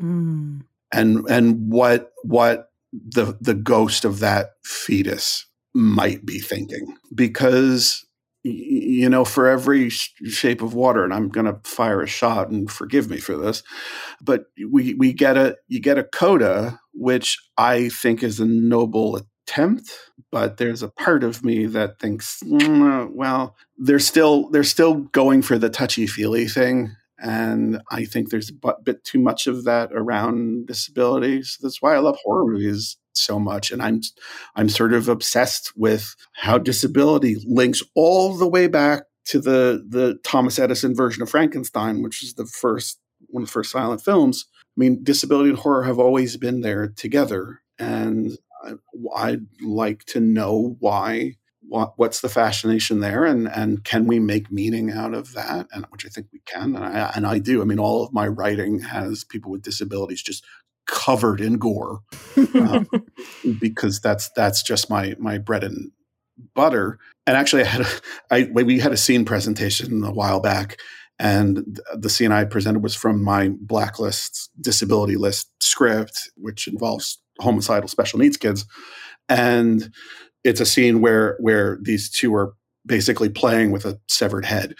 [0.00, 0.62] Mm.
[0.92, 6.96] And and what what the the ghost of that fetus might be thinking.
[7.14, 8.04] Because
[8.44, 12.70] you know for every shape of water and i'm going to fire a shot and
[12.70, 13.62] forgive me for this
[14.20, 19.16] but we we get a you get a CODA which i think is a noble
[19.16, 19.90] attempt
[20.30, 25.40] but there's a part of me that thinks "Mm, well they're still they're still going
[25.40, 26.94] for the touchy feely thing
[27.24, 31.42] and I think there's a bit too much of that around disability.
[31.42, 34.02] So That's why I love horror movies so much, and I'm
[34.56, 40.18] I'm sort of obsessed with how disability links all the way back to the the
[40.22, 44.44] Thomas Edison version of Frankenstein, which is the first one of the first silent films.
[44.76, 48.72] I mean, disability and horror have always been there together, and I,
[49.16, 51.36] I'd like to know why
[51.68, 53.24] what, what's the fascination there?
[53.24, 55.66] And and can we make meaning out of that?
[55.72, 57.62] And which i think we can and i and i do.
[57.62, 60.44] I mean all of my writing has people with disabilities just
[60.86, 62.00] covered in gore
[62.54, 62.88] um,
[63.60, 65.92] because that's that's just my my bread and
[66.54, 66.98] butter.
[67.26, 67.88] And actually i had a,
[68.30, 70.78] I, we had a scene presentation a while back
[71.18, 77.88] and the scene i presented was from my blacklist disability list script which involves homicidal
[77.88, 78.66] special needs kids.
[79.28, 79.90] And
[80.44, 82.54] it's a scene where where these two are
[82.86, 84.74] basically playing with a severed head.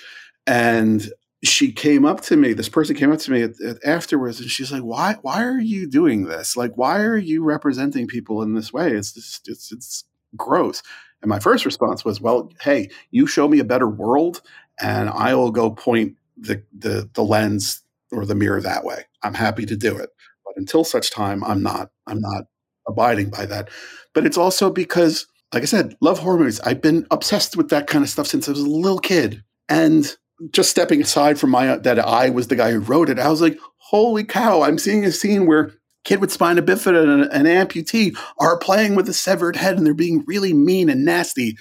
[0.46, 1.10] And
[1.42, 4.50] she came up to me this person came up to me at, at- afterwards and
[4.50, 6.56] she's like why why are you doing this?
[6.56, 8.92] Like why are you representing people in this way?
[8.92, 10.04] It's just it's it's
[10.36, 10.82] gross.
[11.22, 14.42] And my first response was well hey you show me a better world
[14.80, 19.04] and i will go point the the the lens or the mirror that way.
[19.22, 20.10] I'm happy to do it.
[20.44, 22.44] But until such time i'm not i'm not
[22.86, 23.68] abiding by that.
[24.14, 26.60] But it's also because like I said, love horror movies.
[26.60, 29.42] I've been obsessed with that kind of stuff since I was a little kid.
[29.68, 30.14] And
[30.50, 33.40] just stepping aside from my that I was the guy who wrote it, I was
[33.40, 34.62] like, holy cow!
[34.62, 35.72] I'm seeing a scene where
[36.04, 39.94] kid with spina bifida and an amputee are playing with a severed head, and they're
[39.94, 41.56] being really mean and nasty.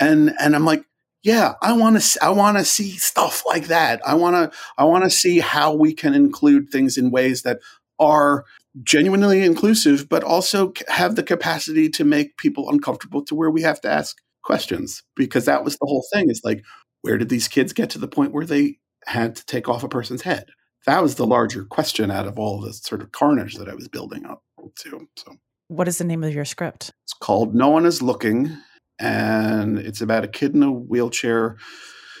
[0.00, 0.84] And and I'm like,
[1.22, 4.06] yeah, I want to I want to see stuff like that.
[4.06, 7.60] I want to I want to see how we can include things in ways that
[7.98, 8.44] are
[8.82, 13.80] genuinely inclusive, but also have the capacity to make people uncomfortable to where we have
[13.82, 15.02] to ask questions.
[15.14, 16.62] Because that was the whole thing is like,
[17.02, 19.88] where did these kids get to the point where they had to take off a
[19.88, 20.46] person's head?
[20.86, 23.88] That was the larger question out of all the sort of carnage that I was
[23.88, 24.42] building up
[24.80, 25.08] to.
[25.16, 25.36] So
[25.68, 26.92] What is the name of your script?
[27.04, 28.56] it's called No One Is Looking,
[28.98, 31.56] and it's about a kid in a wheelchair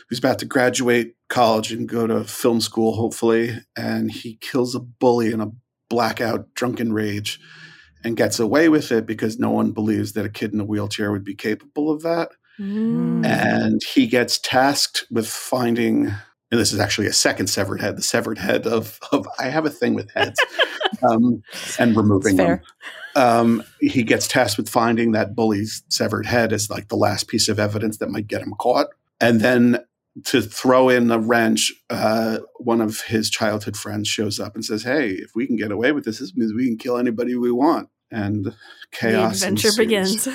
[0.08, 3.56] who's about to graduate college and go to film school, hopefully.
[3.76, 5.50] And he kills a bully in a
[5.88, 7.40] blackout drunken rage
[8.04, 11.10] and gets away with it because no one believes that a kid in a wheelchair
[11.10, 12.30] would be capable of that.
[12.58, 13.22] Mm.
[13.26, 18.02] and he gets tasked with finding and this is actually a second severed head the
[18.02, 20.40] severed head of, of i have a thing with heads
[21.02, 21.42] um,
[21.78, 22.60] and removing them
[23.14, 27.50] um, he gets tasked with finding that bully's severed head as like the last piece
[27.50, 28.86] of evidence that might get him caught
[29.20, 29.78] and then
[30.24, 34.82] to throw in a wrench uh, one of his childhood friends shows up and says
[34.82, 37.52] hey if we can get away with this this means we can kill anybody we
[37.52, 38.54] want and
[38.92, 39.76] chaos the adventure ensues.
[39.76, 40.28] begins.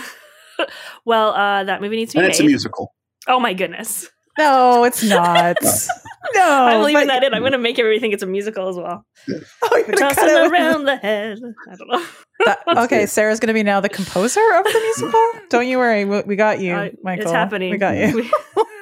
[1.06, 2.94] well, uh, that movie needs to be and it's a musical
[3.28, 4.10] Oh my goodness!
[4.42, 5.58] No, it's not.
[6.34, 7.34] no, I'm leaving but- that in.
[7.34, 9.06] I'm going to make everybody think it's a musical as well.
[9.64, 11.40] Oh, you're tossing cut around the head.
[11.72, 12.06] I don't know.
[12.46, 15.24] That- okay, Sarah's going to be now the composer of the musical.
[15.50, 17.24] Don't you worry, we, we got you, Uh, Michael.
[17.24, 17.72] It's happening.
[17.72, 18.30] We got you.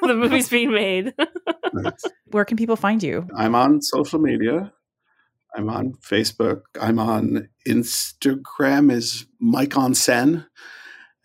[0.02, 1.14] the movie's being made.
[2.32, 3.28] Where can people find you?
[3.36, 4.72] I'm on social media.
[5.56, 6.62] I'm on Facebook.
[6.80, 10.46] I'm on Instagram is Mike on Sen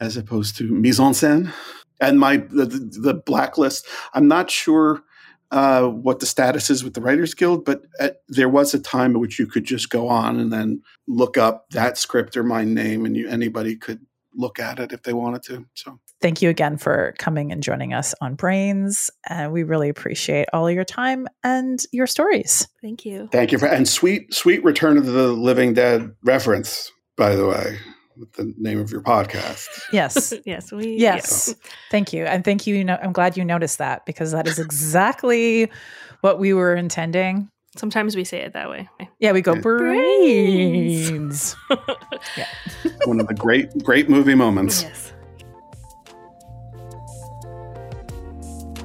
[0.01, 1.53] as opposed to Mise en Scène.
[2.01, 5.03] And my the, the, the blacklist, I'm not sure
[5.51, 9.15] uh, what the status is with the Writers Guild, but at, there was a time
[9.15, 12.65] at which you could just go on and then look up that script or my
[12.65, 14.01] name, and you, anybody could
[14.35, 15.65] look at it if they wanted to.
[15.75, 19.11] So Thank you again for coming and joining us on Brains.
[19.29, 22.67] And we really appreciate all your time and your stories.
[22.81, 23.29] Thank you.
[23.31, 27.79] thank you for and sweet sweet Return of the Living Dead reference, by the way,
[28.17, 29.67] with the name of your podcast.
[29.93, 30.33] Yes.
[30.45, 30.97] yes, we.
[30.97, 31.55] Yes.
[31.91, 32.25] Thank you.
[32.25, 32.75] And thank you.
[32.75, 35.71] you know, I'm glad you noticed that because that is exactly
[36.21, 37.49] what we were intending.
[37.77, 38.89] Sometimes we say it that way.
[39.19, 39.61] Yeah, we go Yeah.
[39.61, 41.57] brains.
[42.37, 42.47] Yeah.
[43.05, 44.83] One of the great great movie moments.
[44.83, 45.13] yes.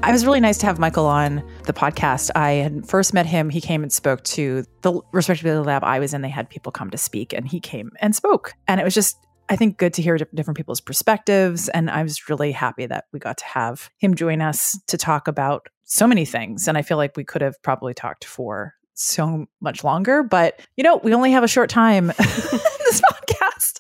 [0.07, 2.32] It was really nice to have Michael on the podcast.
[2.36, 3.51] I had first met him.
[3.51, 6.24] He came and spoke to the Respectability Lab I was in.
[6.24, 8.53] They had people come to speak, and he came and spoke.
[8.67, 9.15] And it was just,
[9.49, 11.70] I think, good to hear different people's perspectives.
[11.70, 15.28] And I was really happy that we got to have him join us to talk
[15.28, 16.67] about so many things.
[16.67, 20.84] And I feel like we could have probably talked for so much longer, but you
[20.84, 23.80] know, we only have a short time this podcast.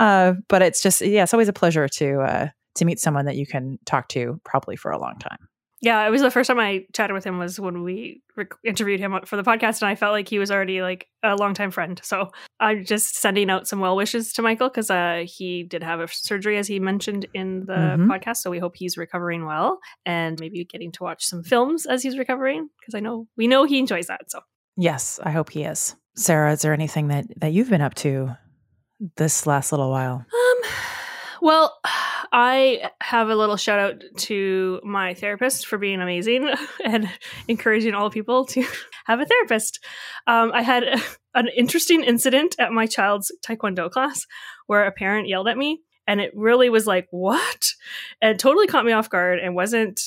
[0.00, 3.36] Uh, but it's just, yeah, it's always a pleasure to uh, to meet someone that
[3.36, 5.38] you can talk to probably for a long time.
[5.82, 9.00] Yeah, it was the first time I chatted with him was when we rec- interviewed
[9.00, 11.98] him for the podcast, and I felt like he was already like a longtime friend.
[12.04, 16.00] So I'm just sending out some well wishes to Michael because uh, he did have
[16.00, 18.06] a surgery, as he mentioned in the Mhm.
[18.08, 18.38] podcast.
[18.38, 22.18] So we hope he's recovering well, and maybe getting to watch some films as he's
[22.18, 24.30] recovering because I know we know he enjoys that.
[24.30, 24.40] So
[24.76, 25.96] Yes, I hope he is.
[26.16, 28.36] Sarah, is there anything that that you've been up to
[29.16, 30.26] this last little while?
[30.30, 30.70] Um,
[31.40, 31.78] well,
[32.32, 36.48] I have a little shout out to my therapist for being amazing
[36.84, 37.10] and
[37.48, 38.64] encouraging all people to
[39.06, 39.84] have a therapist.
[40.26, 40.84] Um, I had
[41.34, 44.26] an interesting incident at my child's taekwondo class
[44.66, 47.72] where a parent yelled at me, and it really was like, what?
[48.22, 50.00] And totally caught me off guard and wasn't.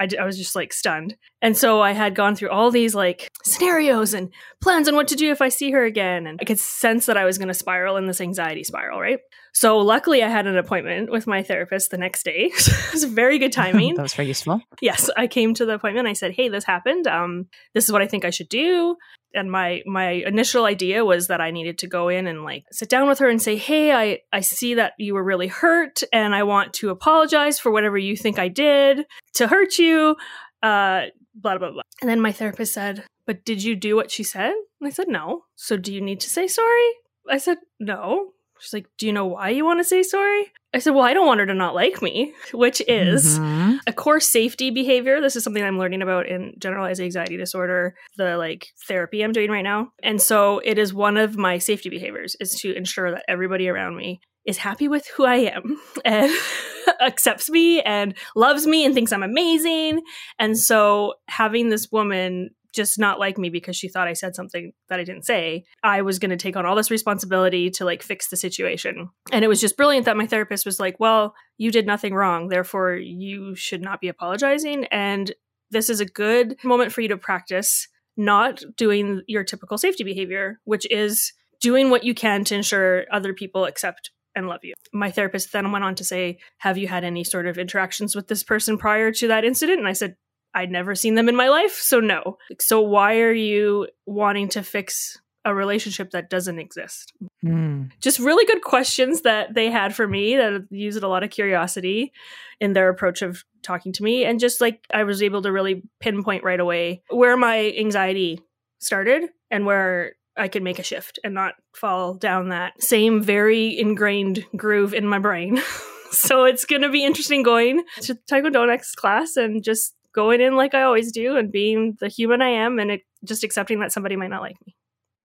[0.00, 1.16] I, d- I was just like stunned.
[1.42, 5.16] And so I had gone through all these like scenarios and plans on what to
[5.16, 6.28] do if I see her again.
[6.28, 9.18] And I could sense that I was going to spiral in this anxiety spiral, right?
[9.52, 12.50] So luckily, I had an appointment with my therapist the next day.
[12.54, 13.94] it was very good timing.
[13.94, 14.60] that was very useful.
[14.80, 16.06] yes, I came to the appointment.
[16.08, 17.06] I said, "Hey, this happened.
[17.06, 18.96] Um, this is what I think I should do."
[19.34, 22.88] And my my initial idea was that I needed to go in and like sit
[22.88, 26.34] down with her and say, "Hey, I I see that you were really hurt, and
[26.34, 30.16] I want to apologize for whatever you think I did to hurt you."
[30.62, 31.82] Uh, blah blah blah.
[32.00, 35.08] And then my therapist said, "But did you do what she said?" And I said,
[35.08, 36.88] "No." So do you need to say sorry?
[37.28, 40.46] I said, "No." She's like, Do you know why you want to say sorry?
[40.74, 43.78] I said, Well, I don't want her to not like me, which is Mhm.
[43.86, 45.20] a core safety behavior.
[45.20, 49.50] This is something I'm learning about in generalized anxiety disorder, the like therapy I'm doing
[49.50, 49.92] right now.
[50.02, 53.96] And so it is one of my safety behaviors is to ensure that everybody around
[53.96, 56.30] me is happy with who I am and
[57.00, 60.02] accepts me and loves me and thinks I'm amazing.
[60.38, 64.72] And so having this woman just not like me because she thought I said something
[64.88, 68.04] that I didn't say, I was going to take on all this responsibility to like
[68.04, 69.10] fix the situation.
[69.32, 72.48] And it was just brilliant that my therapist was like, well, you did nothing wrong.
[72.48, 74.84] Therefore, you should not be apologizing.
[74.92, 75.32] And
[75.72, 80.60] this is a good moment for you to practice not doing your typical safety behavior,
[80.64, 84.74] which is doing what you can to ensure other people accept and love you.
[84.92, 88.28] My therapist then went on to say, Have you had any sort of interactions with
[88.28, 89.80] this person prior to that incident?
[89.80, 90.14] And I said,
[90.54, 92.38] I'd never seen them in my life, so no.
[92.60, 97.12] So why are you wanting to fix a relationship that doesn't exist?
[97.44, 97.90] Mm.
[98.00, 102.12] Just really good questions that they had for me that used a lot of curiosity
[102.60, 104.24] in their approach of talking to me.
[104.24, 108.40] And just like I was able to really pinpoint right away where my anxiety
[108.78, 113.78] started and where I could make a shift and not fall down that same very
[113.78, 115.60] ingrained groove in my brain
[116.10, 120.56] so it's going to be interesting going to Taekwondo next class and just going in
[120.56, 123.92] like I always do and being the human I am and it, just accepting that
[123.92, 124.74] somebody might not like me.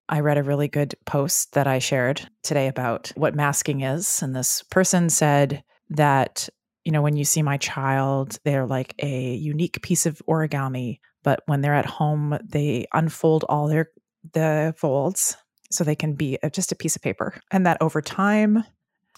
[0.07, 4.21] I read a really good post that I shared today about what masking is.
[4.21, 6.47] And this person said that,
[6.85, 11.41] you know, when you see my child, they're like a unique piece of origami, but
[11.47, 13.89] when they're at home, they unfold all their
[14.33, 15.35] the folds
[15.71, 17.33] so they can be just a piece of paper.
[17.49, 18.63] And that over time,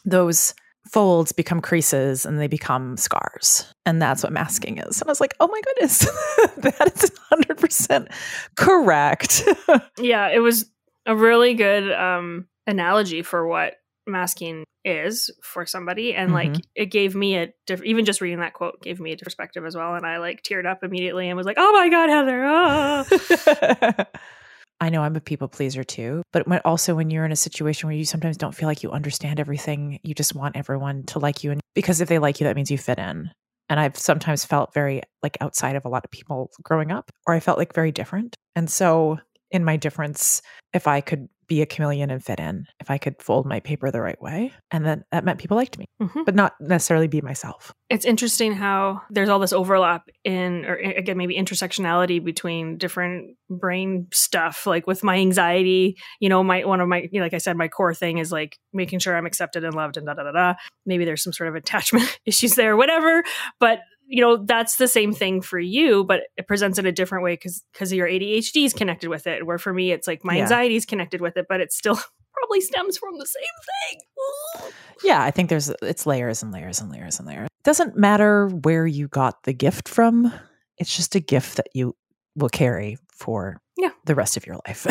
[0.06, 0.54] those
[0.92, 3.74] folds become creases and they become scars.
[3.86, 5.02] And that's what masking is.
[5.02, 6.00] And I was like, oh my goodness,
[6.58, 8.12] that is 100%
[8.56, 9.44] correct.
[9.98, 10.70] yeah, it was
[11.06, 13.76] a really good um, analogy for what
[14.08, 16.54] masking is for somebody and mm-hmm.
[16.54, 19.66] like it gave me a diff- even just reading that quote gave me a perspective
[19.66, 22.46] as well and i like teared up immediately and was like oh my god heather
[22.46, 24.06] ah.
[24.86, 27.98] I know I'm a people pleaser too, but also when you're in a situation where
[27.98, 31.50] you sometimes don't feel like you understand everything, you just want everyone to like you.
[31.50, 33.32] And because if they like you, that means you fit in.
[33.68, 37.34] And I've sometimes felt very like outside of a lot of people growing up, or
[37.34, 38.36] I felt like very different.
[38.56, 39.18] And so
[39.50, 43.22] in my difference, if I could be a chameleon and fit in if I could
[43.22, 44.52] fold my paper the right way.
[44.72, 46.24] And then that meant people liked me, mm-hmm.
[46.26, 47.74] but not necessarily be myself.
[47.90, 54.08] It's interesting how there's all this overlap in, or again, maybe intersectionality between different brain
[54.12, 54.66] stuff.
[54.66, 57.58] Like with my anxiety, you know, my, one of my, you know, like I said,
[57.58, 60.32] my core thing is like making sure I'm accepted and loved and da da da
[60.32, 60.54] da.
[60.86, 63.24] Maybe there's some sort of attachment issues there, whatever.
[63.60, 67.24] But you know that's the same thing for you but it presents in a different
[67.24, 70.36] way because because your adhd is connected with it where for me it's like my
[70.36, 70.44] yeah.
[70.44, 71.96] anxiety is connected with it but it still
[72.34, 74.72] probably stems from the same thing
[75.04, 78.48] yeah i think there's it's layers and layers and layers and layers it doesn't matter
[78.48, 80.32] where you got the gift from
[80.78, 81.96] it's just a gift that you
[82.36, 83.92] will carry for yeah.
[84.06, 84.86] the rest of your life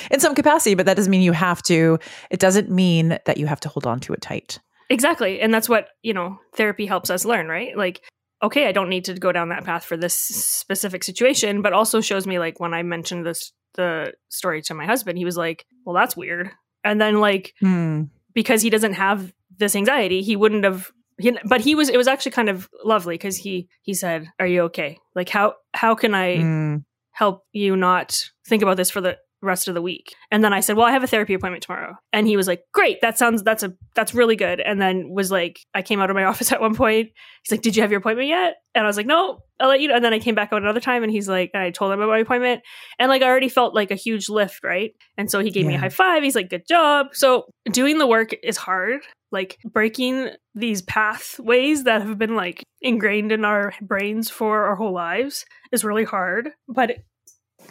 [0.10, 1.98] in some capacity but that doesn't mean you have to
[2.30, 4.58] it doesn't mean that you have to hold on to it tight
[4.90, 5.40] Exactly.
[5.40, 7.76] And that's what, you know, therapy helps us learn, right?
[7.76, 8.02] Like
[8.44, 12.00] okay, I don't need to go down that path for this specific situation, but also
[12.00, 15.66] shows me like when I mentioned this the story to my husband, he was like,
[15.84, 16.50] "Well, that's weird."
[16.84, 18.04] And then like hmm.
[18.34, 22.08] because he doesn't have this anxiety, he wouldn't have he, but he was it was
[22.08, 24.98] actually kind of lovely cuz he he said, "Are you okay?
[25.14, 26.76] Like how how can I hmm.
[27.12, 30.14] help you not think about this for the rest of the week.
[30.30, 32.62] And then I said, "Well, I have a therapy appointment tomorrow." And he was like,
[32.72, 36.10] "Great, that sounds that's a that's really good." And then was like, I came out
[36.10, 37.10] of my office at one point.
[37.42, 39.80] He's like, "Did you have your appointment yet?" And I was like, "No, I'll let
[39.80, 41.70] you know." And then I came back out another time, and he's like, and I
[41.70, 42.62] told him about my appointment,
[42.98, 44.92] and like I already felt like a huge lift, right?
[45.16, 45.70] And so he gave yeah.
[45.70, 46.22] me a high five.
[46.22, 49.00] He's like, "Good job." So doing the work is hard.
[49.30, 54.92] Like breaking these pathways that have been like ingrained in our brains for our whole
[54.92, 56.98] lives is really hard, but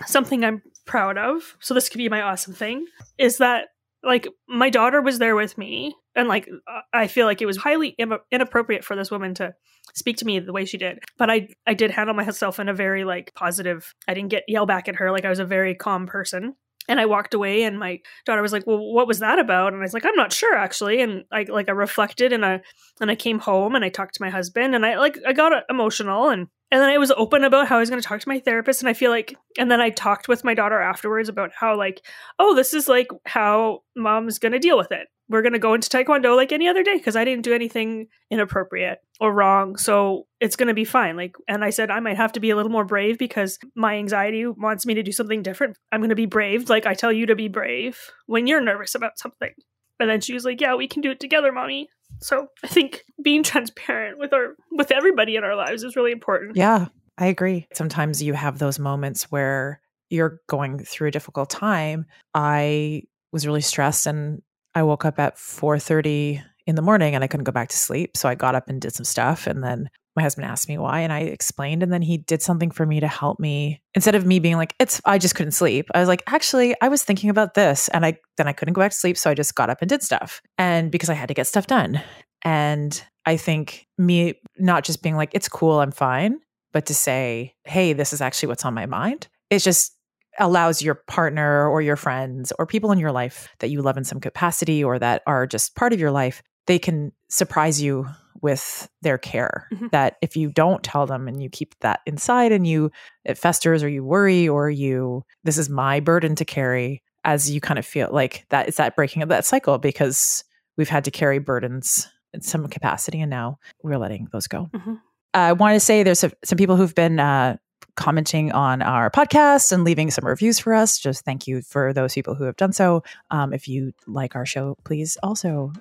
[0.06, 2.86] something I'm proud of, so this could be my awesome thing,
[3.18, 3.68] is that
[4.04, 6.48] like my daughter was there with me and like
[6.94, 9.54] I feel like it was highly Im- inappropriate for this woman to
[9.94, 11.00] speak to me the way she did.
[11.18, 13.94] But I I did handle myself in a very like positive.
[14.08, 16.56] I didn't get yell back at her like I was a very calm person.
[16.90, 19.82] And I walked away and my daughter was like, "Well, what was that about?" And
[19.82, 22.60] I was like, "I'm not sure actually." And I like I reflected and I
[23.00, 25.64] and I came home and I talked to my husband and I like I got
[25.70, 28.28] emotional and and then I was open about how I was going to talk to
[28.28, 28.82] my therapist.
[28.82, 32.04] And I feel like, and then I talked with my daughter afterwards about how, like,
[32.40, 35.08] oh, this is like how mom's going to deal with it.
[35.30, 38.08] We're going to go into Taekwondo like any other day because I didn't do anything
[38.32, 39.78] inappropriate or wrong.
[39.78, 41.16] So it's going to be fine.
[41.16, 43.94] Like, and I said, I might have to be a little more brave because my
[43.98, 45.78] anxiety wants me to do something different.
[45.92, 46.72] I'm going to be brave.
[46.72, 49.52] Like, I tell you to be brave when you're nervous about something.
[50.00, 51.88] And then she was like, yeah, we can do it together, mommy.
[52.20, 56.56] So I think being transparent with our with everybody in our lives is really important.
[56.56, 56.88] Yeah,
[57.18, 57.68] I agree.
[57.74, 62.06] Sometimes you have those moments where you're going through a difficult time.
[62.34, 64.42] I was really stressed and
[64.76, 68.16] I woke up at 4:30 in the morning and I couldn't go back to sleep.
[68.16, 71.00] So I got up and did some stuff and then my husband asked me why
[71.00, 74.26] and I explained and then he did something for me to help me instead of
[74.26, 75.90] me being like it's I just couldn't sleep.
[75.94, 78.82] I was like actually I was thinking about this and I then I couldn't go
[78.82, 80.42] back to sleep so I just got up and did stuff.
[80.58, 82.02] And because I had to get stuff done.
[82.44, 86.40] And I think me not just being like it's cool I'm fine,
[86.72, 89.28] but to say hey this is actually what's on my mind.
[89.50, 89.98] It just
[90.40, 94.04] allows your partner or your friends or people in your life that you love in
[94.04, 98.08] some capacity or that are just part of your life they can surprise you
[98.44, 99.88] with their care mm-hmm.
[99.92, 102.92] that if you don't tell them and you keep that inside and you
[103.24, 107.62] it festers or you worry or you this is my burden to carry as you
[107.62, 110.44] kind of feel like that it's that breaking of that cycle because
[110.78, 114.96] we've had to carry burdens in some capacity and now we're letting those go mm-hmm.
[115.34, 117.56] i want to say there's some people who've been uh,
[117.96, 122.14] commenting on our podcast and leaving some reviews for us just thank you for those
[122.14, 125.72] people who have done so um, if you like our show please also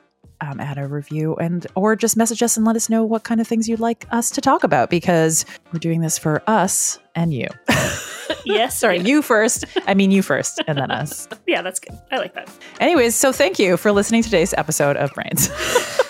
[0.43, 3.41] um, add a review, and or just message us and let us know what kind
[3.41, 7.33] of things you'd like us to talk about because we're doing this for us and
[7.33, 7.47] you.
[8.45, 8.79] yes.
[8.79, 9.05] Sorry, yeah.
[9.05, 9.65] you first.
[9.87, 11.29] I mean, you first, and then us.
[11.47, 11.99] Yeah, that's good.
[12.11, 12.51] I like that.
[12.81, 15.51] Anyways, so thank you for listening to today's episode of Brains.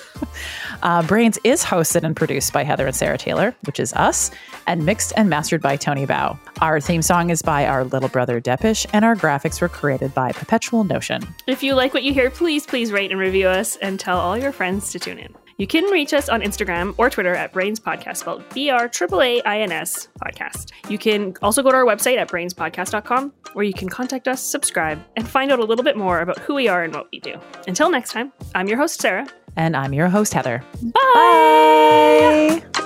[0.83, 4.31] Uh, Brains is hosted and produced by Heather and Sarah Taylor, which is us,
[4.67, 6.39] and mixed and mastered by Tony Bao.
[6.61, 10.33] Our theme song is by our little brother Deppisch, and our graphics were created by
[10.33, 11.23] Perpetual Notion.
[11.47, 14.37] If you like what you hear, please, please rate and review us and tell all
[14.37, 15.35] your friends to tune in.
[15.63, 19.21] You can reach us on Instagram or Twitter at Brains Podcast, spelled B R A
[19.21, 20.73] A I N S podcast.
[20.89, 25.01] You can also go to our website at braaainspodcast.com, where you can contact us, subscribe,
[25.17, 27.39] and find out a little bit more about who we are and what we do.
[27.69, 29.29] Until next time, I'm your host, Sarah.
[29.55, 30.65] And I'm your host, Heather.
[30.83, 32.61] Bye.
[32.73, 32.82] Bye.